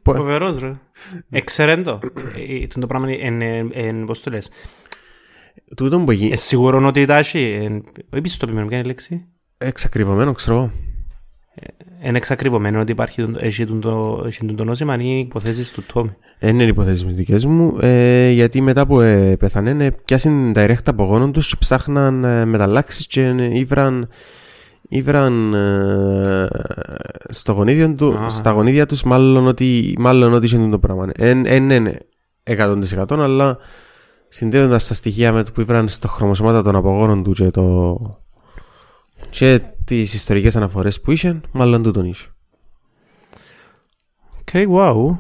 Πο- 0.03 0.15
Φοβερός 0.15 0.59
ρε. 0.59 0.73
Εξαιρέντο. 1.31 1.99
Ε, 2.37 2.63
ε, 2.63 2.67
το 2.67 2.87
πράγμα 2.87 3.13
είναι, 3.13 3.43
εν- 3.47 3.71
εν- 3.75 4.05
πώς 4.05 4.21
το 4.23 4.31
λες; 4.31 4.51
Τούτον 5.77 6.05
που 6.05 6.11
Ε, 6.11 6.15
γίνει 6.15 6.37
σίγουρο 6.37 6.87
ότι 6.87 7.05
τα 7.05 7.17
έχει. 7.17 7.59
εν- 7.63 7.85
Όχι 8.13 8.23
πιστοποιημένο, 8.23 8.67
ποια 8.67 8.77
είναι 8.77 8.87
η 8.87 8.89
λέξη; 8.91 9.25
εξακριβωμένο 9.59 10.33
ξέρω 10.33 10.57
εγώ. 10.57 10.71
Είναι 12.05 12.17
εξακριβωμένο 12.17 12.81
ότι 12.81 12.93
υπάρχει 12.93 13.23
τον- 13.23 13.37
έχει 13.41 13.67
τον- 13.67 13.81
το, 13.81 14.23
έχει 14.27 14.45
τον 14.47 14.57
το 14.57 14.65
νόσημα 14.65 14.97
ή 15.01 15.19
υποθέσεις 15.19 15.71
του 15.73 15.83
Τόμι. 15.93 16.15
Δεν 16.39 16.55
είναι 16.55 16.65
υποθέσεις 16.65 17.05
με 17.05 17.13
δικές 17.13 17.45
μου, 17.45 17.77
ε, 17.81 18.31
γιατί 18.31 18.61
μετά 18.61 18.87
που 18.87 19.01
ε, 19.01 19.37
πέθανε, 19.37 19.85
ε, 19.85 19.91
πιάσαν 20.05 20.53
τα 20.55 20.61
ερέχτα 20.61 20.91
από 20.91 21.05
γόνον 21.05 21.33
τους 21.33 21.49
και 21.49 21.57
ψάχναν 21.59 22.25
ε, 22.25 22.45
μεταλλάξεις 22.45 23.07
και 23.07 23.23
ε, 23.23 23.59
ήβραν, 23.59 24.09
ήβραν 24.89 25.55
ε, 25.55 26.49
στο 27.29 27.53
γονίδιο 27.53 27.95
του, 27.95 28.15
Α. 28.19 28.29
στα 28.31 28.51
γονίδια 28.51 28.87
τους, 28.87 29.03
μάλλον 29.03 29.47
ότι, 29.47 29.95
μάλλον 29.99 30.33
ότι 30.35 30.47
είχε 30.47 30.69
το 30.71 30.79
πράγμα. 30.79 31.07
Δεν 31.17 31.45
είναι 31.71 31.99
100% 32.45 33.05
αλλά 33.11 33.59
συνδέοντας 34.29 34.87
τα 34.87 34.95
στοιχεία 34.95 35.33
με 35.33 35.43
το 35.43 35.53
που 35.53 35.61
ήβραν 35.61 35.89
στα 35.89 36.09
χρωμοσώματα 36.09 36.63
των 36.63 36.77
απογόνων 36.77 37.23
του 37.23 37.33
και, 37.33 37.51
το, 37.51 37.99
και 39.31 39.61
τις 39.89 40.15
ιστορικές 40.15 40.57
αναφορές 40.57 41.01
που 41.01 41.11
είχε, 41.11 41.41
μάλλον 41.53 41.83
του 41.83 41.91
τον 41.91 42.05
είχε. 42.05 42.27
OK, 44.39 44.49
wow. 44.55 45.17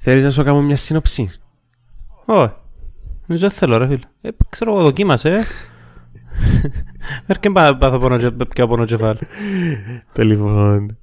Θέλεις 0.00 0.24
να 0.24 0.30
σου 0.30 0.44
κάνω 0.44 0.62
μια 0.62 0.76
σύνοψη; 0.76 1.30
Όχι. 2.24 2.52
Νομίζω 3.26 3.48
δεν 3.48 3.56
θέλω 3.58 3.76
ρε 3.76 3.86
φίλε. 3.86 4.04
Ε, 4.20 4.28
ξέρω 4.48 4.72
εγώ 4.72 4.82
δοκίμασε. 4.82 5.30
ε. 5.30 5.42
Έρχεται 7.26 7.50
πάθα 7.50 7.98
πόνο 7.98 8.18
και 8.18 8.30
πιο 8.30 8.66
πόνο 8.68 8.84
κεφάλι. 8.84 9.18
Το 10.12 10.22
λοιπόν. 10.24 10.98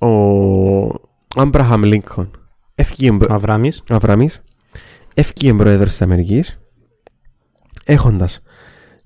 Ο 0.00 0.08
Άμπραχαμ 1.36 1.82
Λίνκον 1.82 2.30
έφυγε 2.74 3.12
μπρο- 3.12 3.30
Αβράμις. 3.30 3.82
ο 3.90 3.94
Αβραμής 3.94 4.42
έφυγε 5.14 5.54
πρόεδρο 5.54 5.86
της 5.86 6.02
Αμερικής 6.02 6.60
έχοντας 7.84 8.42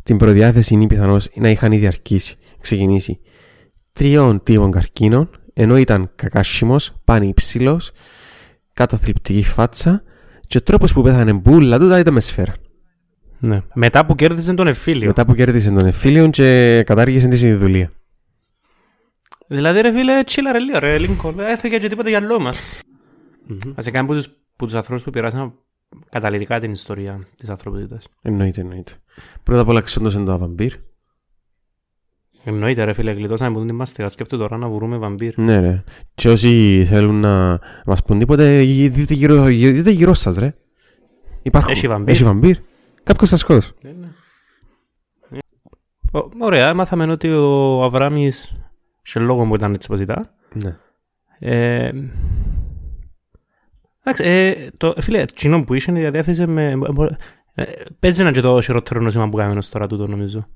την 0.08 0.16
προδιάθεση 0.16 0.74
ή 0.74 0.86
πιθανώς 0.86 1.28
να 1.34 1.48
είχαν 1.48 1.72
ήδη 1.72 1.86
αρχίσει, 1.86 2.36
ξεκινήσει 2.60 3.20
τριών 3.92 4.42
τύπων 4.42 4.70
καρκίνων 4.70 5.30
ενώ 5.52 5.76
ήταν 5.76 6.10
κακάσιμος, 6.14 6.94
πανύψηλος, 7.04 7.90
καταθλιπτική 8.74 9.42
φάτσα 9.42 10.02
Και 10.46 10.58
ο 10.58 10.62
τρόπος 10.62 10.92
που 10.92 11.02
πέθανε 11.02 11.32
μπούλα 11.32 11.78
του 11.78 11.84
ήταν 11.84 12.14
με 12.14 12.20
σφαίρα. 12.20 12.54
Ναι. 13.38 13.62
Μετά 13.74 14.06
που 14.06 14.14
κέρδισε 14.14 14.54
τον 14.54 14.66
εφήλιο. 14.66 15.06
Μετά 15.06 15.24
που 15.24 15.34
κέρδισε 15.34 15.70
τον 15.70 15.86
εφήλιο 15.86 16.30
και 16.30 16.82
κατάργησε 16.86 17.28
τη 17.28 17.52
δουλεία. 17.52 17.90
Δηλαδή 19.46 19.80
ρε 19.80 19.92
φίλε, 19.92 20.22
τσίλα 20.22 20.52
ρε 20.52 20.58
λίγο 20.58 20.78
ρε 20.78 20.98
Λίνκολ, 20.98 21.38
έφυγε 21.38 21.78
και 21.78 21.88
τίποτα 21.88 22.08
γυαλό 22.08 22.40
μας. 22.40 22.80
Ας 23.74 23.86
έκανε 23.86 24.06
που 24.06 24.14
τους, 24.14 24.28
που 24.56 24.64
τους 24.64 24.74
ανθρώπους 24.74 25.04
που 25.04 25.10
πειράσαν 25.10 25.54
καταλητικά 26.10 26.60
την 26.60 26.70
ιστορία 26.70 27.26
της 27.36 27.48
ανθρωπότητας. 27.48 28.08
Εννοείται, 28.22 28.60
εννοείται. 28.60 28.92
Πρώτα 29.42 29.60
απ' 29.60 29.68
όλα 29.68 29.80
ξόντωσε 29.80 30.24
το 30.24 30.32
αβαμπύρ. 30.32 30.72
Εννοείται 32.44 32.84
ρε 32.84 32.92
φίλε, 32.92 33.12
γλιτώσαμε 33.12 33.58
που 33.58 33.66
την 33.66 33.74
μάστιγα. 33.74 34.08
Σκέφτομαι 34.08 34.42
τώρα 34.42 34.56
να 34.56 34.68
βρούμε 34.68 34.98
βαμπύρ. 34.98 35.38
Ναι 35.38 35.60
ρε. 35.60 35.84
Και 36.14 36.28
όσοι 36.28 36.84
θέλουν 36.88 37.14
να 37.14 37.60
μας 37.86 38.02
πούν 38.02 38.18
τίποτε, 38.18 38.58
δείτε 38.88 39.14
γύρω, 39.14 39.44
δείτε 39.44 39.90
γύρω 39.90 40.14
σας 40.14 40.36
ρε. 40.36 40.54
Υπάρχουν. 41.42 41.72
Έχει 41.72 41.88
βαμπύρ. 41.88 42.08
Έχει 42.08 42.24
βαμπύρ. 42.24 42.56
Κάποιος 43.02 43.30
θα 43.30 43.36
σκότωσε. 43.36 43.72
Ναι, 43.82 43.90
ναι. 43.90 44.08
Ω, 46.12 46.28
Ωραία, 46.38 46.74
μάθαμε 46.74 47.12
ότι 47.12 47.28
ο 47.28 47.82
Αβράμις 47.82 48.56
σε 49.02 49.18
λόγο 49.18 49.46
που 49.46 49.54
ήταν 49.54 49.74
έτσι 49.74 49.88
πως 49.88 50.00
ήταν. 50.00 50.30
Ναι. 50.52 50.76
Ε, 51.38 51.90
Εντάξει, 54.08 54.22
ε, 54.24 54.70
το, 54.76 54.94
φίλε, 55.00 55.24
κοινό 55.24 55.64
που 55.64 55.74
είσαι 55.74 55.92
η 56.00 56.10
διαθέση 56.10 56.46
με... 56.46 56.78
Ε, 57.54 57.64
παίζει 57.98 58.20
ένα 58.20 58.30
και 58.30 58.40
το 58.40 58.60
χειρότερο 58.60 59.00
νόσημα 59.00 59.28
που 59.28 59.36
κάνουμε 59.36 59.58
ως 59.58 59.68
τώρα 59.68 59.86
τούτο 59.86 60.06
νομίζω. 60.06 60.46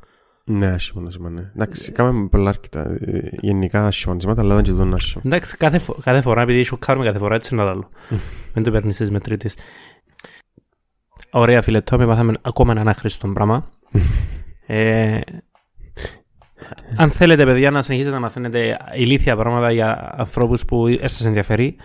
Ναι, 0.45 0.67
άσχημα 0.67 1.03
νόσημα, 1.03 1.31
ναι. 1.31 1.41
Εντάξει, 1.55 1.93
κάναμε 1.93 2.29
πολλά 2.29 2.49
αρκετά. 2.49 2.97
ε, 3.01 3.29
Γενικά 3.41 3.87
άσχημα 3.87 4.15
νοσήματα, 4.15 4.41
αλλά 4.41 4.55
δεν 4.55 4.65
και 4.65 4.71
τον 4.71 4.95
άσχημα. 4.95 5.23
Εντάξει, 5.27 5.57
κάθε, 5.57 5.79
φο- 5.79 5.97
κάθε 6.03 6.21
φορά, 6.21 6.43
επειδή 6.43 6.63
σοκάρουμε 6.63 7.05
κάθε 7.05 7.19
φορά, 7.19 7.35
έτσι 7.35 7.55
είναι 7.55 7.65
το 7.65 7.71
άλλο. 7.71 7.89
Δεν 8.55 8.63
το 8.63 8.71
παίρνεις 8.71 8.95
στις 8.95 9.11
μετρήτες. 9.11 9.55
Ωραία, 11.31 11.63
φίλε, 11.63 11.81
τώρα 11.81 12.07
μάθαμε 12.07 12.33
ακόμα 12.43 12.75
ένα 12.79 12.91
άχρηστο 12.91 13.29
πράγμα. 13.29 13.71
ε, 14.67 15.21
αν 16.97 17.11
θέλετε, 17.11 17.45
παιδιά, 17.45 17.71
να 17.71 17.83
συνεχίσετε 17.83 18.15
να 18.15 18.21
μαθαίνετε 18.21 18.77
ηλίθια 18.95 19.37
πράγματα 19.37 19.73
για 19.73 20.15
ανθρώπους 20.17 20.65
που 20.65 20.87
σας 21.01 21.25
ενδιαφέρει, 21.25 21.77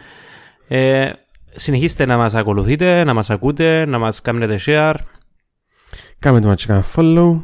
ε, 0.67 1.12
συνεχίστε 1.57 2.05
να 2.05 2.17
μας 2.17 2.33
ακολουθείτε, 2.33 3.03
να 3.03 3.13
μας 3.13 3.29
ακούτε, 3.29 3.85
να 3.85 3.97
μας 3.97 4.21
κάνετε 4.21 4.59
share. 4.65 4.93
Κάμε 6.19 6.41
το 6.41 6.47
μάτσο, 6.47 6.67
κάμε 6.67 6.83
follow. 6.95 7.41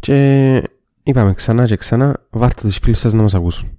Και 0.00 0.62
είπαμε 1.02 1.34
ξανά 1.34 1.66
και 1.66 1.76
ξανά, 1.76 2.16
βάρτε 2.30 2.60
τους 2.62 2.78
φίλους 2.78 2.98
σας 2.98 3.12
να 3.12 3.22
μας 3.22 3.34
ακούσουν. 3.34 3.78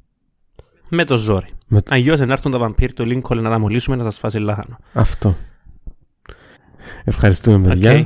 Με 0.89 1.05
το 1.05 1.17
ζόρι. 1.17 1.47
Με 1.67 1.81
το- 1.81 1.95
Αλλιώς 1.95 2.19
να 2.19 2.33
έρθουν 2.33 2.51
τα 2.51 2.57
βαμπύρ 2.57 2.93
του 2.93 3.03
Lincoln 3.03 3.35
να 3.41 3.49
τα 3.49 3.59
μολύσουμε 3.59 3.95
να 3.95 4.03
σας 4.03 4.17
φάσ' 4.17 4.33
οι 4.33 4.39
λάχανο. 4.39 4.77
Αυτό. 4.93 5.35
Ευχαριστούμε 7.03 7.67
παιδιά. 7.67 7.91
Οκ. 7.99 8.05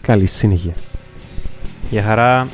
Καλή 0.00 0.26
συνέχεια. 0.26 0.74
Γεια 1.90 2.02
χαρά. 2.02 2.48